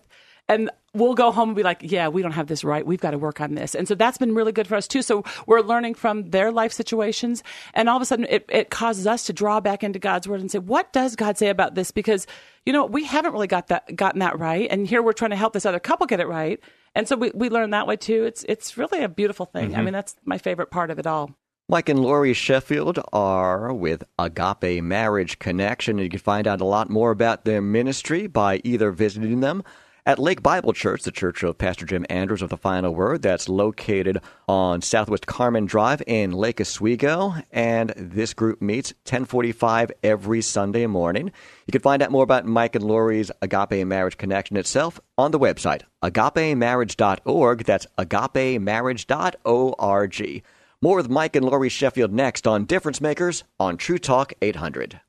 [0.50, 2.86] and we'll go home and be like, yeah, we don't have this right.
[2.86, 3.76] We've got to work on this.
[3.76, 5.02] And so that's been really good for us too.
[5.02, 7.44] So we're learning from their life situations.
[7.74, 10.40] And all of a sudden it, it causes us to draw back into God's word
[10.40, 11.92] and say, what does God say about this?
[11.92, 12.26] Because,
[12.66, 14.68] you know, we haven't really got that, gotten that right.
[14.72, 16.60] And here we're trying to help this other couple get it right.
[16.96, 18.24] And so we, we learn that way too.
[18.24, 19.74] It's, it's really a beautiful thing.
[19.74, 19.86] I mm-hmm.
[19.86, 21.32] mean, that's my favorite part of it all.
[21.70, 25.98] Mike and Laurie Sheffield are with Agape Marriage Connection.
[25.98, 29.64] You can find out a lot more about their ministry by either visiting them
[30.08, 33.50] at Lake Bible Church, the church of Pastor Jim Andrews of the Final Word, that's
[33.50, 37.34] located on Southwest Carman Drive in Lake Oswego.
[37.52, 41.34] And this group meets 1045 every Sunday morning.
[41.66, 45.40] You can find out more about Mike and Laurie's Agape Marriage Connection itself on the
[45.40, 47.66] website, agapemarriage.org.
[47.66, 50.44] That's agapemarriage.org.
[50.80, 55.02] More with Mike and Laurie Sheffield next on Difference Makers on True Talk 800.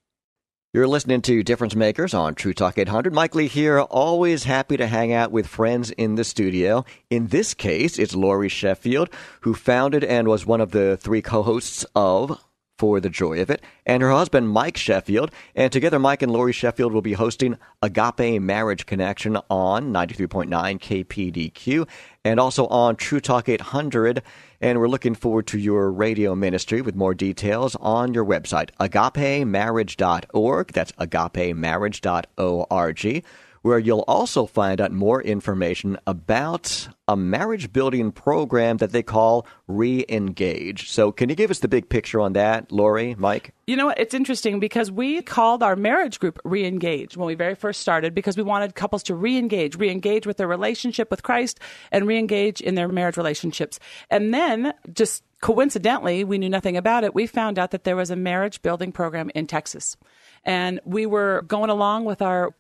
[0.74, 3.14] You're listening to Difference Makers on True Talk 800.
[3.14, 6.84] Mike Lee here, always happy to hang out with friends in the studio.
[7.08, 9.08] In this case, it's Laurie Sheffield,
[9.40, 12.38] who founded and was one of the three co hosts of
[12.78, 15.30] For the Joy of It, and her husband, Mike Sheffield.
[15.54, 21.88] And together, Mike and Laurie Sheffield will be hosting Agape Marriage Connection on 93.9 KPDQ
[22.26, 24.22] and also on True Talk 800.
[24.60, 30.72] And we're looking forward to your radio ministry with more details on your website, agapemarriage.org.
[30.72, 33.24] That's agapemarriage.org,
[33.62, 39.46] where you'll also find out more information about a marriage building program that they call
[39.66, 40.90] Re-Engage.
[40.90, 43.54] So, can you give us the big picture on that, Laurie, Mike?
[43.66, 43.98] You know what?
[43.98, 48.36] It's interesting because we called our marriage group Re-Engage when we very first started because
[48.36, 52.88] we wanted couples to re-engage, re-engage with their relationship with Christ and re-engage in their
[52.88, 53.78] marriage relationships.
[54.10, 57.14] And then just coincidentally, we knew nothing about it.
[57.14, 59.96] We found out that there was a marriage building program in Texas.
[60.44, 62.54] And we were going along with our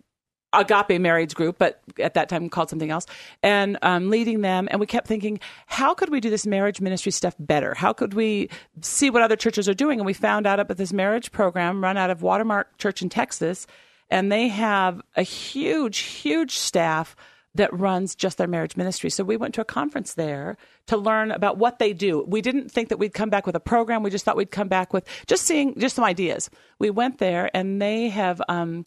[0.52, 3.06] Agape Marriage Group, but at that time called something else,
[3.42, 4.68] and um, leading them.
[4.70, 7.74] And we kept thinking, how could we do this marriage ministry stuff better?
[7.74, 8.48] How could we
[8.80, 9.98] see what other churches are doing?
[10.00, 13.66] And we found out about this marriage program run out of Watermark Church in Texas,
[14.10, 17.14] and they have a huge, huge staff
[17.54, 19.10] that runs just their marriage ministry.
[19.10, 20.56] So we went to a conference there
[20.86, 22.24] to learn about what they do.
[22.26, 24.02] We didn't think that we'd come back with a program.
[24.02, 26.48] We just thought we'd come back with just seeing just some ideas.
[26.78, 28.40] We went there, and they have.
[28.48, 28.84] Um,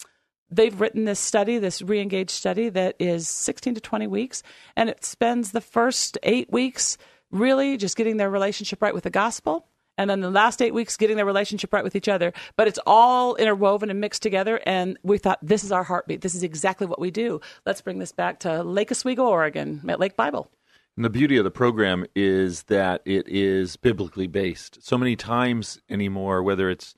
[0.52, 4.44] they've written this study, this re-engage study that is 16 to 20 weeks,
[4.76, 6.98] and it spends the first eight weeks
[7.32, 9.66] really just getting their relationship right with the gospel.
[9.98, 12.34] And then the last eight weeks, getting their relationship right with each other.
[12.56, 14.60] But it's all interwoven and mixed together.
[14.66, 16.22] And we thought, this is our heartbeat.
[16.22, 17.42] This is exactly what we do.
[17.66, 20.50] Let's bring this back to Lake Oswego, Oregon, at Lake Bible.
[20.96, 24.84] And the beauty of the program is that it is biblically based.
[24.84, 26.96] So many times anymore, whether it's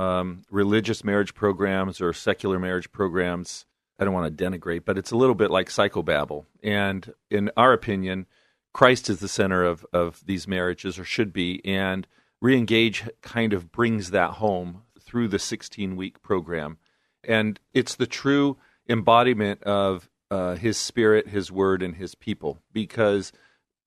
[0.00, 3.66] um, religious marriage programs or secular marriage programs,
[3.98, 6.46] I don't want to denigrate, but it's a little bit like psychobabble.
[6.62, 8.26] And in our opinion,
[8.72, 11.60] Christ is the center of, of these marriages, or should be.
[11.66, 12.06] And
[12.42, 16.78] Reengage kind of brings that home through the 16 week program.
[17.22, 18.56] And it's the true
[18.88, 23.32] embodiment of uh, his spirit, his word, and his people because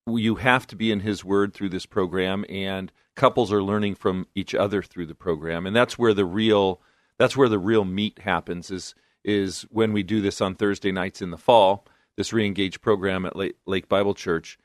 [0.05, 4.27] you have to be in his word through this program and couples are learning from
[4.35, 5.65] each other through the program.
[5.65, 6.81] And that's where the real
[7.17, 11.21] that's where the real meat happens is is when we do this on Thursday nights
[11.21, 14.57] in the fall this reengage program at Lake, Lake Bible Church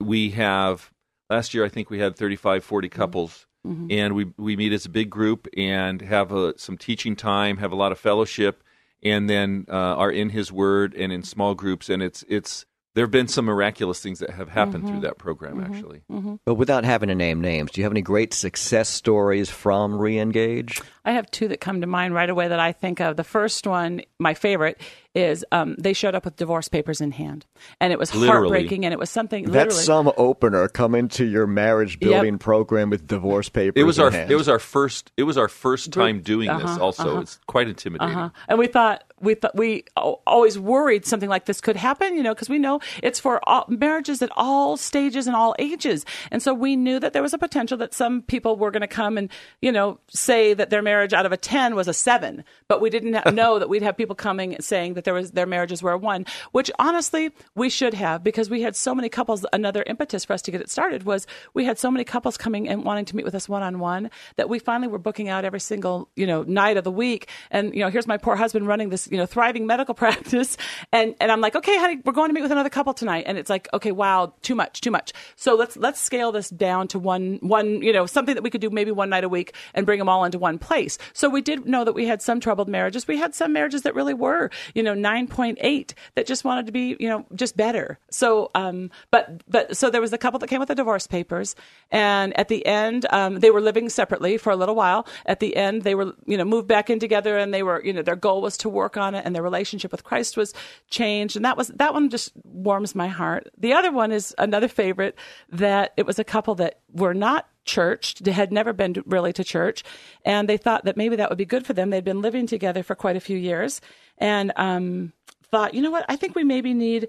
[0.00, 0.92] we have
[1.30, 3.46] last year I think we had 35 40 couples.
[3.66, 3.86] Mm-hmm.
[3.92, 7.72] and we we meet as a big group and have a, some teaching time have
[7.72, 8.62] a lot of fellowship
[9.04, 11.88] and then uh, are in his word and in small groups.
[11.90, 14.92] And it's it's there have been some miraculous things that have happened Mm-hmm.
[14.92, 16.02] through that program actually
[16.44, 20.82] But without having to name names, do you have any great success stories from Reengage?
[21.04, 23.16] I have two that come to mind right away that I think of.
[23.16, 24.80] The first one, my favorite,
[25.14, 27.44] is um, they showed up with divorce papers in hand,
[27.80, 28.48] and it was Literally.
[28.48, 29.44] heartbreaking, and it was something.
[29.44, 33.80] That's literally, some opener come into your marriage building program with divorce papers.
[33.80, 34.30] it was in our hand.
[34.30, 37.68] it was our first it was our first time doing this Uh-huh, also it's quite
[37.68, 38.30] intimidating Uh-huh.
[38.48, 42.48] And we thought we we always worried something like this could happen, you know, because
[42.48, 46.76] we know it's for all, marriages at all stages and all ages, and so we
[46.76, 49.30] knew that there was a potential that some people were going to come and
[49.62, 52.90] you know say that their marriage out of a ten was a seven, but we
[52.90, 55.92] didn't ha- know that we'd have people coming saying that there was their marriages were
[55.92, 59.46] a one, which honestly we should have because we had so many couples.
[59.52, 62.68] Another impetus for us to get it started was we had so many couples coming
[62.68, 65.44] and wanting to meet with us one on one that we finally were booking out
[65.44, 67.28] every single you know night of the week.
[67.50, 70.56] And you know, here's my poor husband running this you know thriving medical practice,
[70.90, 73.38] and and I'm like, okay, honey, we're going to meet with another couple tonight, and
[73.38, 75.12] it's like, okay, wow, too much, too much.
[75.36, 78.60] So let's let's scale this down to one one you know something that we could
[78.60, 80.98] do maybe one night a week and bring them all into one place.
[81.12, 83.06] So we did know that we had some troubled marriages.
[83.06, 86.66] We had some marriages that really were you know nine point eight that just wanted
[86.66, 88.00] to be you know just better.
[88.10, 91.54] So um, but but so there was a couple that came with the divorce papers,
[91.92, 95.06] and at the end um, they were living separately for a little while.
[95.24, 97.92] At the end they were you know moved back in together, and they were you
[97.92, 100.54] know their goal was to work on it, and their relationship with Christ was
[100.90, 103.48] changed, and that was that one just warms my heart.
[103.58, 105.16] The other one is another favorite
[105.50, 109.44] that it was a couple that were not churched, they had never been really to
[109.44, 109.82] church,
[110.24, 111.90] and they thought that maybe that would be good for them.
[111.90, 113.80] They'd been living together for quite a few years,
[114.18, 115.12] and um,
[115.50, 117.08] thought, you know what, I think we maybe need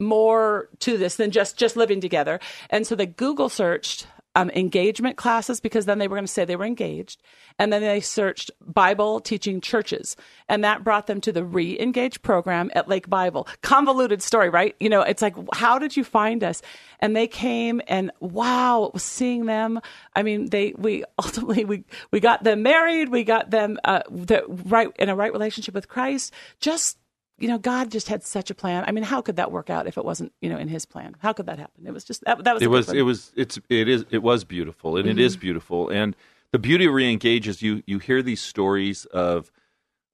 [0.00, 2.38] more to this than just just living together.
[2.70, 4.06] And so they Google searched
[4.38, 7.20] um, engagement classes because then they were going to say they were engaged,
[7.58, 10.16] and then they searched Bible teaching churches,
[10.48, 13.48] and that brought them to the Re-Engage program at Lake Bible.
[13.62, 14.76] Convoluted story, right?
[14.78, 16.62] You know, it's like, how did you find us?
[17.00, 19.80] And they came, and wow, seeing them.
[20.14, 24.44] I mean, they we ultimately we we got them married, we got them uh, the
[24.48, 26.32] right in a right relationship with Christ.
[26.60, 26.97] Just
[27.38, 28.84] you know, God just had such a plan.
[28.86, 31.14] I mean, how could that work out if it wasn't, you know, in His plan?
[31.20, 31.86] How could that happen?
[31.86, 32.42] It was just that.
[32.44, 32.62] That was.
[32.62, 36.16] it was it was it's it is it was beautiful and it is beautiful and
[36.52, 39.50] the beauty of reengage is you you hear these stories of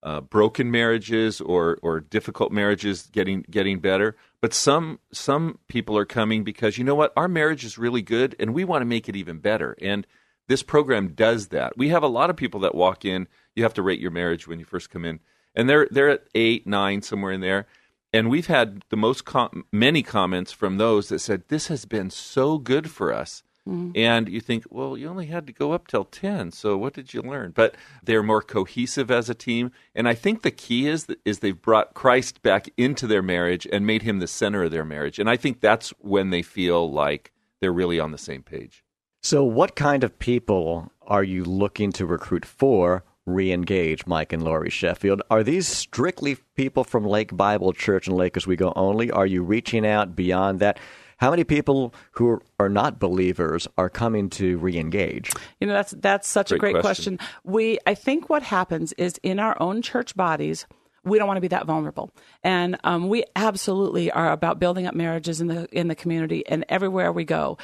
[0.02, 6.04] uh, broken marriages or or difficult marriages getting getting better but some some people are
[6.04, 9.08] coming because you know what our marriage is really good and we want to make
[9.08, 10.06] it even better and
[10.46, 13.74] this program does that we have a lot of people that walk in you have
[13.74, 15.20] to rate your marriage when you first come in
[15.54, 17.66] and they're they're at eight nine somewhere in there.
[18.12, 22.10] And we've had the most com- many comments from those that said this has been
[22.10, 23.42] so good for us.
[23.68, 23.92] Mm-hmm.
[23.96, 27.14] And you think well you only had to go up till 10 so what did
[27.14, 27.52] you learn?
[27.52, 29.72] But they're more cohesive as a team.
[29.94, 33.86] And i think the key is is they've brought christ back into their marriage and
[33.86, 35.18] made him the center of their marriage.
[35.18, 38.84] And i think that's when they feel like they're really on the same page.
[39.22, 44.70] So, what kind of people are you looking to recruit for Reengage, Mike and Laurie
[44.70, 45.22] Sheffield?
[45.30, 49.10] Are these strictly people from Lake Bible Church and Lake Oswego only?
[49.10, 50.78] Are you reaching out beyond that?
[51.18, 55.30] How many people who are not believers are coming to re-engage?
[55.60, 57.16] You know, that's that's such a Great great question.
[57.18, 57.36] question.
[57.44, 60.66] We, I think, what happens is in our own church bodies.
[61.04, 62.10] We don't want to be that vulnerable,
[62.42, 66.64] and um, we absolutely are about building up marriages in the in the community and
[66.70, 67.58] everywhere we go.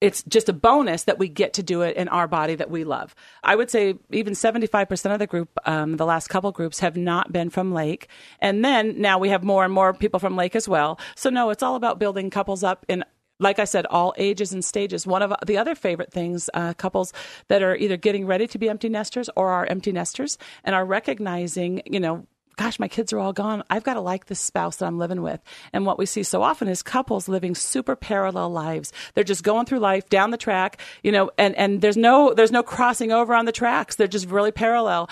[0.00, 2.84] It's just a bonus that we get to do it in our body that we
[2.84, 3.14] love.
[3.42, 7.32] I would say even 75% of the group, um, the last couple groups, have not
[7.32, 8.08] been from Lake.
[8.40, 11.00] And then now we have more and more people from Lake as well.
[11.16, 13.04] So, no, it's all about building couples up in
[13.40, 15.06] like I said, all ages and stages.
[15.06, 17.12] One of the other favorite things, uh, couples
[17.46, 20.84] that are either getting ready to be empty nesters or are empty nesters and are
[20.84, 22.26] recognizing, you know,
[22.58, 23.62] gosh, my kids are all gone.
[23.70, 25.40] I've got to like this spouse that I'm living with.
[25.72, 28.92] And what we see so often is couples living super parallel lives.
[29.14, 32.50] They're just going through life down the track, you know, and, and there's no, there's
[32.50, 33.94] no crossing over on the tracks.
[33.94, 35.08] They're just really parallel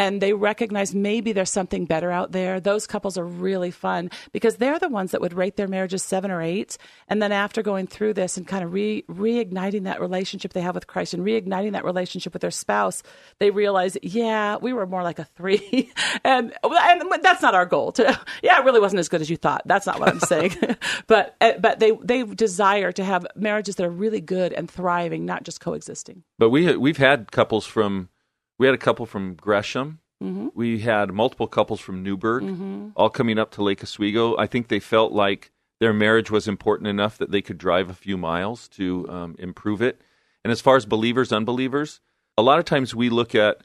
[0.00, 2.58] and they recognize maybe there's something better out there.
[2.58, 6.30] Those couples are really fun because they're the ones that would rate their marriages seven
[6.30, 6.78] or eight.
[7.06, 10.74] And then after going through this and kind of re- reigniting that relationship they have
[10.74, 13.02] with Christ and reigniting that relationship with their spouse,
[13.40, 15.92] they realize, yeah, we were more like a three.
[16.24, 18.04] and, and that's not our goal to,
[18.42, 19.60] yeah, it really wasn't as good as you thought.
[19.66, 20.56] That's not what I'm saying.
[21.08, 25.26] but, eh, but they, they desire to have marriages that are really good and thriving,
[25.26, 26.22] not just coexisting.
[26.38, 28.08] But we, we've had couples from,
[28.60, 30.00] we had a couple from Gresham.
[30.22, 30.48] Mm-hmm.
[30.54, 32.88] We had multiple couples from Newberg, mm-hmm.
[32.94, 34.36] all coming up to Lake Oswego.
[34.36, 37.94] I think they felt like their marriage was important enough that they could drive a
[37.94, 40.02] few miles to um, improve it.
[40.44, 42.02] And as far as believers, unbelievers,
[42.36, 43.62] a lot of times we look at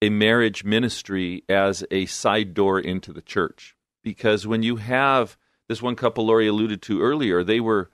[0.00, 3.76] a marriage ministry as a side door into the church.
[4.02, 5.36] Because when you have
[5.68, 7.90] this one couple Laurie alluded to earlier, they were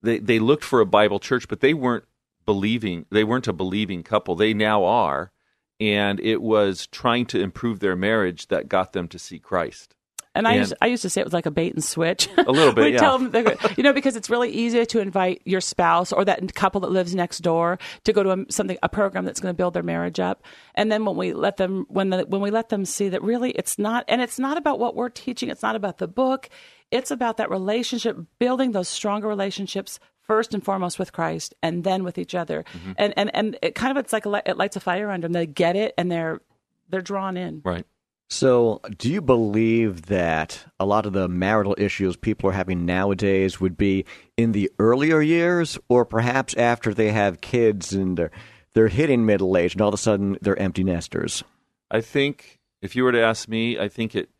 [0.00, 2.04] they, they looked for a Bible church, but they weren't
[2.46, 4.36] believing they weren't a believing couple.
[4.36, 5.32] They now are
[5.80, 9.94] and it was trying to improve their marriage that got them to see Christ.
[10.34, 12.26] And I, used, I used to say it was like a bait and switch.
[12.38, 13.00] A little bit, we yeah.
[13.00, 16.80] tell them, you know, because it's really easy to invite your spouse or that couple
[16.82, 19.74] that lives next door to go to a, something, a program that's going to build
[19.74, 20.42] their marriage up.
[20.74, 23.50] And then when we let them, when the, when we let them see that really
[23.50, 26.48] it's not, and it's not about what we're teaching, it's not about the book,
[26.90, 30.00] it's about that relationship, building those stronger relationships
[30.32, 32.64] first and foremost with Christ and then with each other.
[32.72, 32.92] Mm-hmm.
[32.96, 35.34] And, and, and it kind of, it's like a, it lights a fire under them.
[35.34, 36.40] They get it and they're,
[36.88, 37.60] they're drawn in.
[37.62, 37.84] Right.
[38.30, 43.60] So, do you believe that a lot of the marital issues people are having nowadays
[43.60, 44.06] would be
[44.38, 48.30] in the earlier years, or perhaps after they have kids and they're,
[48.72, 51.44] they're hitting middle age and all of a sudden they're empty nesters?
[51.90, 54.30] I think if you were to ask me, I think it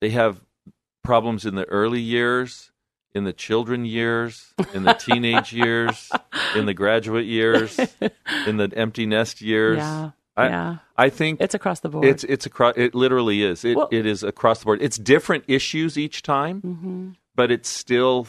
[0.00, 0.40] they have
[1.02, 2.71] problems in the early years
[3.14, 6.10] in the children years, in the teenage years,
[6.56, 7.78] in the graduate years,
[8.46, 9.78] in the empty nest years.
[9.78, 10.10] Yeah.
[10.34, 10.76] I, yeah.
[10.96, 12.06] I think it's across the board.
[12.06, 12.74] It's it's across.
[12.76, 13.64] It literally is.
[13.64, 14.80] It well, it is across the board.
[14.80, 17.10] It's different issues each time, mm-hmm.
[17.34, 18.28] but it's still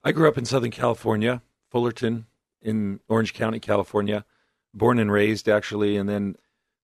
[0.04, 1.42] I grew up in Southern California,
[1.72, 2.26] Fullerton,
[2.62, 4.26] in Orange County, California.
[4.74, 6.36] Born and raised, actually, and then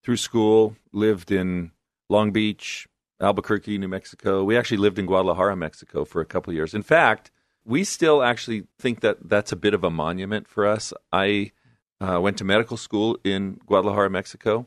[0.04, 1.72] through school, lived in
[2.10, 2.88] Long Beach,
[3.20, 4.44] Albuquerque, New Mexico.
[4.44, 6.74] We actually lived in Guadalajara, Mexico for a couple years.
[6.74, 7.32] In fact,
[7.64, 10.94] we still actually think that that's a bit of a monument for us.
[11.14, 11.52] I
[12.00, 14.66] uh, went to medical school in Guadalajara, Mexico.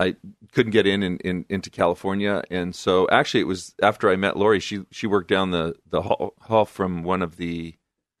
[0.00, 0.16] I
[0.52, 4.36] couldn't get in, in, in, into California, and so actually it was after I met
[4.36, 4.58] Laurie.
[4.58, 7.74] She she worked down the the hall, hall from one of the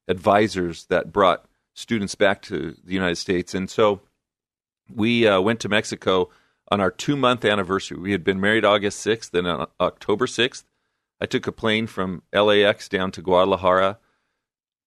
[0.06, 4.02] advisors that brought students back to the United States, and so
[4.94, 6.30] we uh, went to Mexico
[6.70, 7.98] on our two month anniversary.
[7.98, 10.64] We had been married August 6th, and on October 6th,
[11.20, 13.98] I took a plane from LAX down to Guadalajara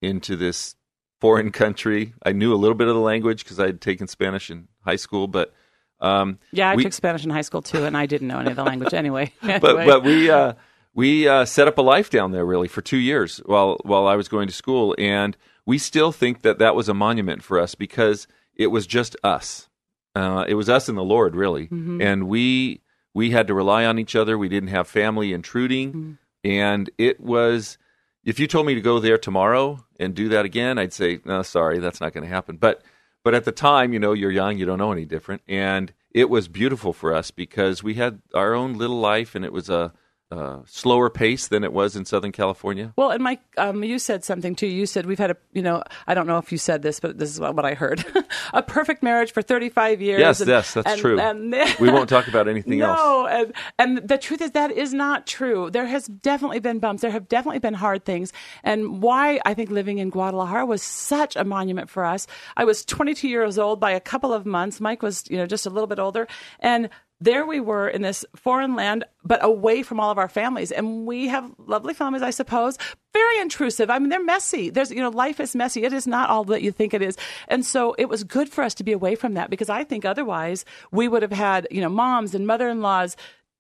[0.01, 0.75] into this
[1.21, 2.13] foreign country.
[2.23, 4.95] I knew a little bit of the language because I had taken Spanish in high
[4.95, 5.53] school, but
[5.99, 8.49] um, Yeah, I we- took Spanish in high school too, and I didn't know any
[8.51, 9.31] of the language anyway.
[9.41, 10.53] but but we uh,
[10.93, 14.15] we uh, set up a life down there really for two years while while I
[14.15, 17.75] was going to school, and we still think that that was a monument for us
[17.75, 19.69] because it was just us.
[20.16, 21.68] Uh, it was us and the Lord really,
[22.01, 22.82] and we
[23.14, 24.38] we had to rely on each other.
[24.38, 27.78] We didn't have family intruding, and it was.
[28.24, 31.41] If you told me to go there tomorrow and do that again, I'd say, no,
[31.41, 32.55] sorry, that's not going to happen.
[32.57, 32.82] But
[33.24, 36.30] but at the time, you know, you're young, you don't know any different, and it
[36.30, 39.91] was beautiful for us because we had our own little life, and it was a,
[40.39, 42.93] a slower pace than it was in Southern California.
[42.95, 44.67] Well, and Mike, um, you said something too.
[44.67, 47.17] You said we've had a, you know, I don't know if you said this, but
[47.17, 48.03] this is what I heard:
[48.53, 50.19] a perfect marriage for 35 years.
[50.19, 51.19] Yes, and- yes, that's and- true.
[51.19, 52.97] and- we won't talk about anything else.
[52.99, 55.69] no, and and the truth is that is not true.
[55.71, 57.01] There has definitely been bumps.
[57.01, 61.36] There have definitely been hard things, and why I think living in Guadalajara was such
[61.36, 62.27] a monument for us.
[62.57, 64.81] I was 22 years old by a couple of months.
[64.81, 66.27] Mike was, you know, just a little bit older,
[66.59, 66.89] and
[67.24, 70.71] there we were in this foreign land, but away from all of our families.
[70.71, 72.78] And we have lovely families, I suppose,
[73.13, 73.89] very intrusive.
[73.89, 74.69] I mean, they're messy.
[74.69, 75.84] There's, you know, life is messy.
[75.84, 77.15] It is not all that you think it is.
[77.47, 80.03] And so it was good for us to be away from that because I think
[80.03, 83.15] otherwise we would have had, you know, moms and mother in laws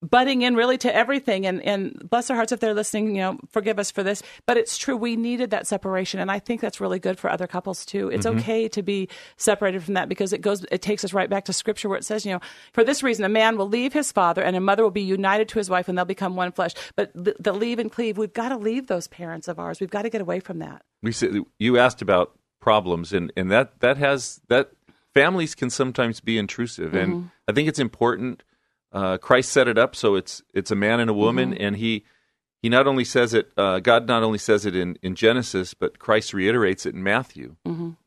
[0.09, 1.45] butting in really to everything.
[1.45, 4.21] And, and bless their hearts if they're listening you know forgive us for this.
[4.45, 6.19] But it's true we needed that separation.
[6.19, 8.09] And i think that's really good for other couples too.
[8.09, 8.39] It's mm-hmm.
[8.39, 11.53] okay to be separated from that because it goes it takes us right back to
[11.53, 12.39] scripture where it says you know
[12.73, 15.47] for this reason a man will leave his father and a mother will be united
[15.49, 16.73] to his wife and they'll become one flesh.
[16.95, 19.79] But the, the leave and cleave we've got to leave those parents of ours.
[19.79, 20.83] We've got to get away from that.
[21.01, 24.71] We said you asked about problems, and and that that has that
[25.13, 27.27] families can sometimes be intrusive, and mm-hmm.
[27.47, 28.41] I think it's important.
[28.93, 32.03] Uh, Christ set it up so it's it's a man and a woman, and he
[32.61, 35.99] he not only says it, uh, God not only says it in, in Genesis, but
[35.99, 37.55] Christ reiterates it in Matthew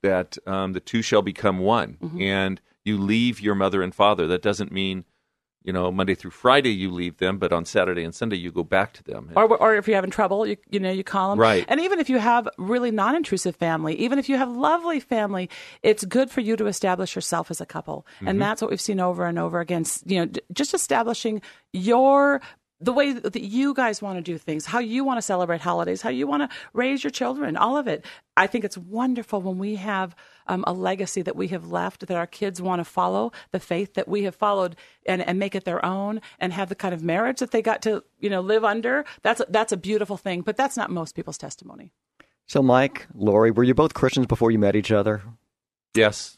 [0.02, 4.26] that um, the two shall become one, and you leave your mother and father.
[4.28, 5.04] That doesn't mean
[5.66, 8.62] you know Monday through Friday you leave them, but on Saturday and Sunday you go
[8.62, 9.30] back to them.
[9.36, 11.40] or, or if you're having trouble, you, you know, you call them.
[11.40, 11.64] Right.
[11.68, 15.50] And even if you have really non-intrusive family, even if you have lovely family,
[15.82, 18.06] it's good for you to establish yourself as a couple.
[18.16, 18.28] Mm-hmm.
[18.28, 19.84] And that's what we've seen over and over again.
[20.04, 21.42] You know, just establishing
[21.72, 22.40] your
[22.80, 26.02] the way that you guys want to do things, how you want to celebrate holidays,
[26.02, 28.04] how you want to raise your children, all of it.
[28.36, 30.14] I think it's wonderful when we have
[30.46, 33.94] um, a legacy that we have left that our kids want to follow, the faith
[33.94, 37.02] that we have followed, and, and make it their own, and have the kind of
[37.02, 39.04] marriage that they got to you know live under.
[39.22, 41.92] That's that's a beautiful thing, but that's not most people's testimony.
[42.46, 45.22] So, Mike, Laurie, were you both Christians before you met each other?
[45.94, 46.36] yes,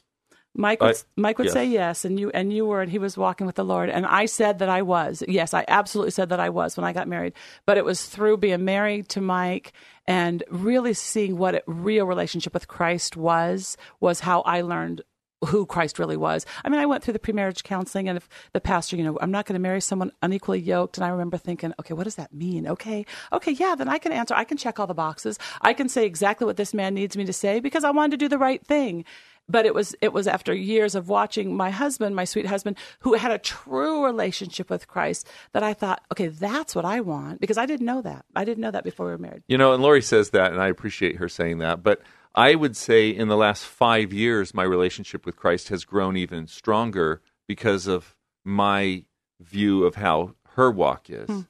[0.58, 1.54] Mike would, I- Mike would yes.
[1.54, 4.04] say yes, and you and you were, and he was walking with the Lord, and
[4.04, 5.22] I said that I was.
[5.26, 7.32] Yes, I absolutely said that I was when I got married,
[7.64, 9.72] but it was through being married to Mike
[10.06, 13.76] and really seeing what a real relationship with Christ was.
[14.00, 15.02] Was how I learned
[15.46, 16.44] who Christ really was.
[16.64, 19.30] I mean, I went through the premarriage counseling, and if the pastor, you know, I'm
[19.30, 22.34] not going to marry someone unequally yoked, and I remember thinking, okay, what does that
[22.34, 22.66] mean?
[22.66, 25.88] Okay, okay, yeah, then I can answer, I can check all the boxes, I can
[25.88, 28.38] say exactly what this man needs me to say because I wanted to do the
[28.38, 29.04] right thing.
[29.48, 33.14] But it was it was after years of watching my husband, my sweet husband, who
[33.14, 37.56] had a true relationship with Christ, that I thought, okay, that's what I want because
[37.58, 38.24] I didn't know that.
[38.36, 39.42] I didn't know that before we were married.
[39.48, 41.82] You know, and Laurie says that, and I appreciate her saying that.
[41.82, 42.02] But
[42.34, 46.46] I would say in the last five years, my relationship with Christ has grown even
[46.46, 49.04] stronger because of my
[49.40, 51.28] view of how her walk is.
[51.28, 51.40] Hmm.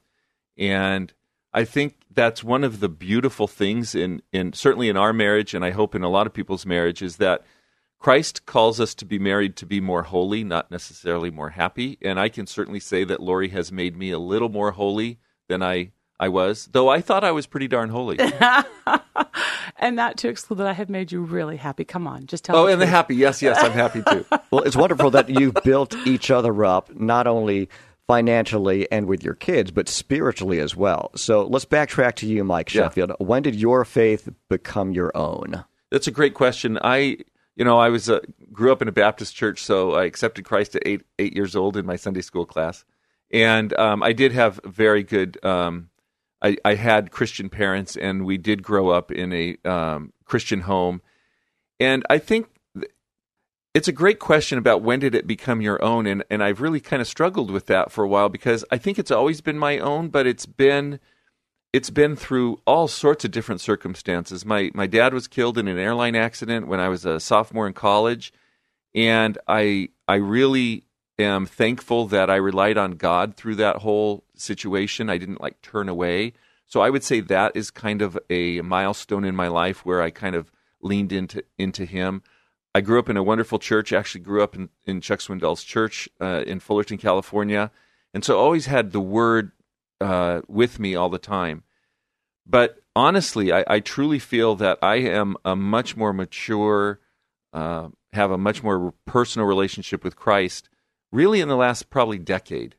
[0.57, 1.13] And
[1.53, 5.65] I think that's one of the beautiful things in, in certainly in our marriage, and
[5.65, 7.43] I hope in a lot of people's marriage, is that
[7.99, 11.97] Christ calls us to be married to be more holy, not necessarily more happy.
[12.01, 15.19] And I can certainly say that Laurie has made me a little more holy
[15.49, 18.17] than I, I was, though I thought I was pretty darn holy.
[19.81, 21.85] And not to exclude that I have made you really happy.
[21.85, 23.15] Come on, just tell oh, the and the happy.
[23.15, 24.25] Yes, yes, I'm happy too.
[24.51, 27.69] Well, it's wonderful that you've built each other up, not only
[28.07, 31.11] financially and with your kids, but spiritually as well.
[31.15, 32.83] So let's backtrack to you, Mike Yeah.
[32.85, 33.13] Sheffield.
[33.19, 35.63] When did your faith become your own?
[35.91, 36.79] That's a great question.
[36.83, 37.17] I,
[37.59, 38.21] you know, I was uh,
[38.53, 41.75] grew up in a Baptist church, so I accepted Christ at eight eight years old
[41.75, 42.85] in my Sunday school class,
[43.31, 45.37] and um, I did have very good.
[45.43, 45.89] Um,
[46.41, 51.01] I, I had Christian parents, and we did grow up in a um, Christian home,
[51.81, 52.93] and I think th-
[53.73, 56.79] it's a great question about when did it become your own, and and I've really
[56.79, 59.79] kind of struggled with that for a while because I think it's always been my
[59.79, 61.01] own, but it's been
[61.71, 64.45] it's been through all sorts of different circumstances.
[64.45, 67.73] My my dad was killed in an airline accident when I was a sophomore in
[67.73, 68.33] college,
[68.95, 70.85] and I I really
[71.19, 75.09] am thankful that I relied on God through that whole situation.
[75.09, 76.33] I didn't like turn away.
[76.65, 80.11] So I would say that is kind of a milestone in my life where I
[80.11, 80.51] kind of
[80.81, 82.23] leaned into into Him.
[82.73, 83.91] I grew up in a wonderful church.
[83.93, 87.71] Actually, grew up in, in Chuck Swindoll's church uh, in Fullerton, California,
[88.13, 89.51] and so always had the Word
[90.01, 91.63] uh, with me all the time.
[92.45, 96.99] But honestly, I, I truly feel that I am a much more mature,
[97.53, 100.69] uh, have a much more personal relationship with Christ,
[101.11, 102.75] really in the last probably decade,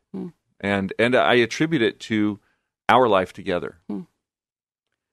[0.60, 2.40] and and I attribute it to
[2.88, 3.78] our life together.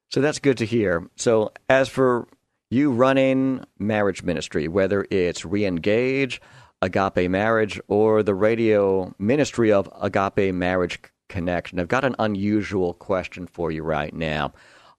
[0.10, 1.10] So that's good to hear.
[1.16, 2.28] So, as for
[2.70, 6.40] you running marriage ministry, whether it's Reengage,
[6.82, 11.00] Agape Marriage, or the radio ministry of Agape Marriage
[11.30, 14.54] Connection, I've got an unusual question for you right now.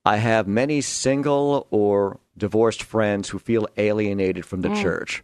[0.04, 5.22] I have many single or divorced friends who feel alienated from the church.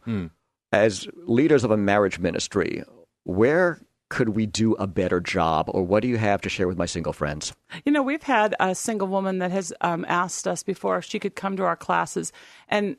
[0.73, 2.83] As leaders of a marriage ministry,
[3.23, 3.81] where
[4.11, 6.87] could we do a better job, or what do you have to share with my
[6.87, 7.53] single friends?
[7.85, 11.19] You know, we've had a single woman that has um, asked us before if she
[11.19, 12.33] could come to our classes,
[12.69, 12.97] and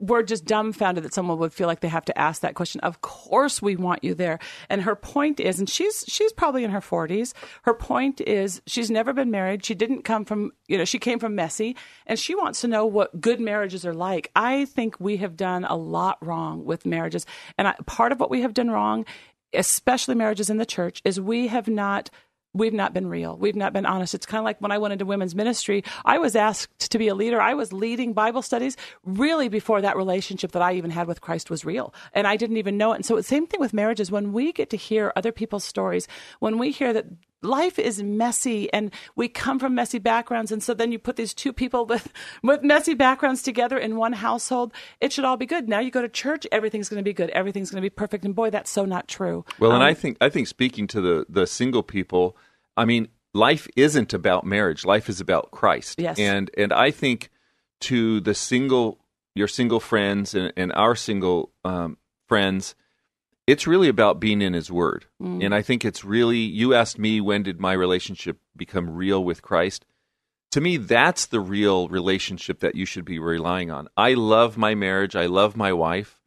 [0.00, 2.80] we're just dumbfounded that someone would feel like they have to ask that question.
[2.80, 4.38] Of course, we want you there.
[4.68, 7.34] And her point is, and she's she's probably in her forties.
[7.62, 9.64] Her point is, she's never been married.
[9.64, 11.76] She didn't come from, you know, she came from messy,
[12.06, 14.30] and she wants to know what good marriages are like.
[14.34, 17.26] I think we have done a lot wrong with marriages,
[17.58, 19.04] and I, part of what we have done wrong
[19.52, 22.08] especially marriages in the church, is we have not
[22.52, 23.36] we've not been real.
[23.36, 24.14] We've not been honest.
[24.14, 27.08] It's kind of like when I went into women's ministry, I was asked to be
[27.08, 27.40] a leader.
[27.40, 31.50] I was leading Bible studies really before that relationship that I even had with Christ
[31.50, 31.94] was real.
[32.12, 32.96] And I didn't even know it.
[32.96, 34.10] And so same thing with marriages.
[34.10, 36.08] When we get to hear other people's stories,
[36.40, 37.06] when we hear that
[37.42, 41.34] life is messy and we come from messy backgrounds and so then you put these
[41.34, 42.12] two people with
[42.42, 46.02] with messy backgrounds together in one household it should all be good now you go
[46.02, 48.70] to church everything's going to be good everything's going to be perfect and boy that's
[48.70, 51.82] so not true Well, and Um, I think I think speaking to the the single
[51.82, 52.36] people,
[52.76, 54.84] I mean, life isn't about marriage.
[54.84, 56.00] Life is about Christ.
[56.00, 56.18] Yes.
[56.18, 57.30] And and I think
[57.82, 58.98] to the single
[59.34, 61.96] your single friends and, and our single um,
[62.28, 62.74] friends,
[63.50, 65.06] it's really about being in His Word.
[65.20, 65.44] Mm.
[65.44, 66.38] And I think it's really.
[66.38, 69.84] You asked me when did my relationship become real with Christ.
[70.52, 73.88] To me, that's the real relationship that you should be relying on.
[73.96, 75.14] I love my marriage.
[75.14, 76.20] I love my wife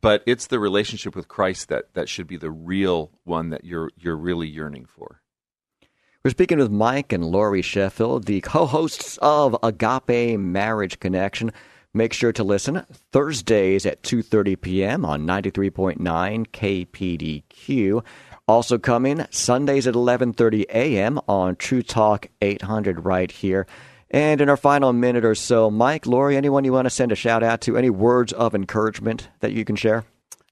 [0.00, 3.90] but it's the relationship with Christ that that should be the real one that you're
[3.96, 5.20] you're really yearning for.
[6.24, 11.52] We're speaking with Mike and Laurie Sheffield, the co-hosts of Agape Marriage Connection.
[11.96, 15.06] Make sure to listen Thursdays at 2:30 p.m.
[15.06, 15.96] on 93.9
[16.48, 18.04] KPDQ.
[18.46, 21.18] Also coming Sundays at 11:30 a.m.
[21.26, 23.66] on True Talk 800 right here.
[24.10, 27.16] And in our final minute or so, Mike, Laurie, anyone you want to send a
[27.16, 27.78] shout out to?
[27.78, 30.04] Any words of encouragement that you can share?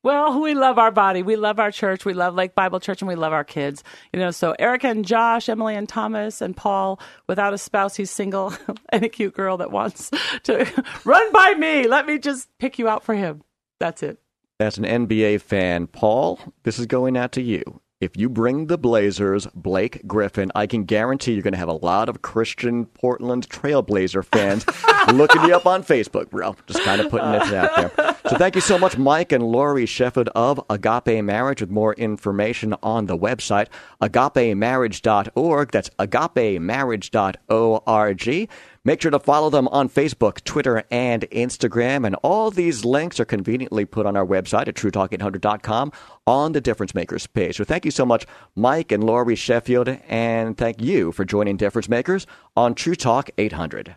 [0.05, 1.23] Well, we love our body.
[1.23, 2.05] We love our church.
[2.05, 3.83] We love Lake Bible Church and we love our kids.
[4.13, 8.11] You know, so Erica and Josh, Emily and Thomas and Paul, without a spouse, he's
[8.11, 8.53] single,
[8.91, 10.11] and a cute girl that wants
[10.43, 11.89] to run by me.
[11.89, 13.43] Let me just pick you out for him.
[13.81, 14.19] That's it.
[14.61, 17.81] As an NBA fan, Paul, this is going out to you.
[18.01, 21.75] If you bring the Blazers, Blake Griffin, I can guarantee you're going to have a
[21.75, 24.67] lot of Christian Portland Trailblazer fans
[25.17, 26.57] looking you up on Facebook, bro.
[26.67, 27.93] Just kind of putting it out there.
[28.29, 31.61] So thank you so much, Mike and Laurie Sheffield of Agape Marriage.
[31.61, 33.69] With more information on the website,
[34.03, 35.71] agapemarriage.org.
[35.71, 38.49] That's agapemarriage.org.
[38.87, 42.07] Make sure to follow them on Facebook, Twitter, and Instagram.
[42.07, 45.91] And all these links are conveniently put on our website at truetalk800.com
[46.27, 47.57] on the Difference Makers page.
[47.57, 51.89] So thank you so much, Mike and Laurie Sheffield, and thank you for joining Difference
[51.89, 52.27] Makers
[52.57, 53.97] on True Talk 800.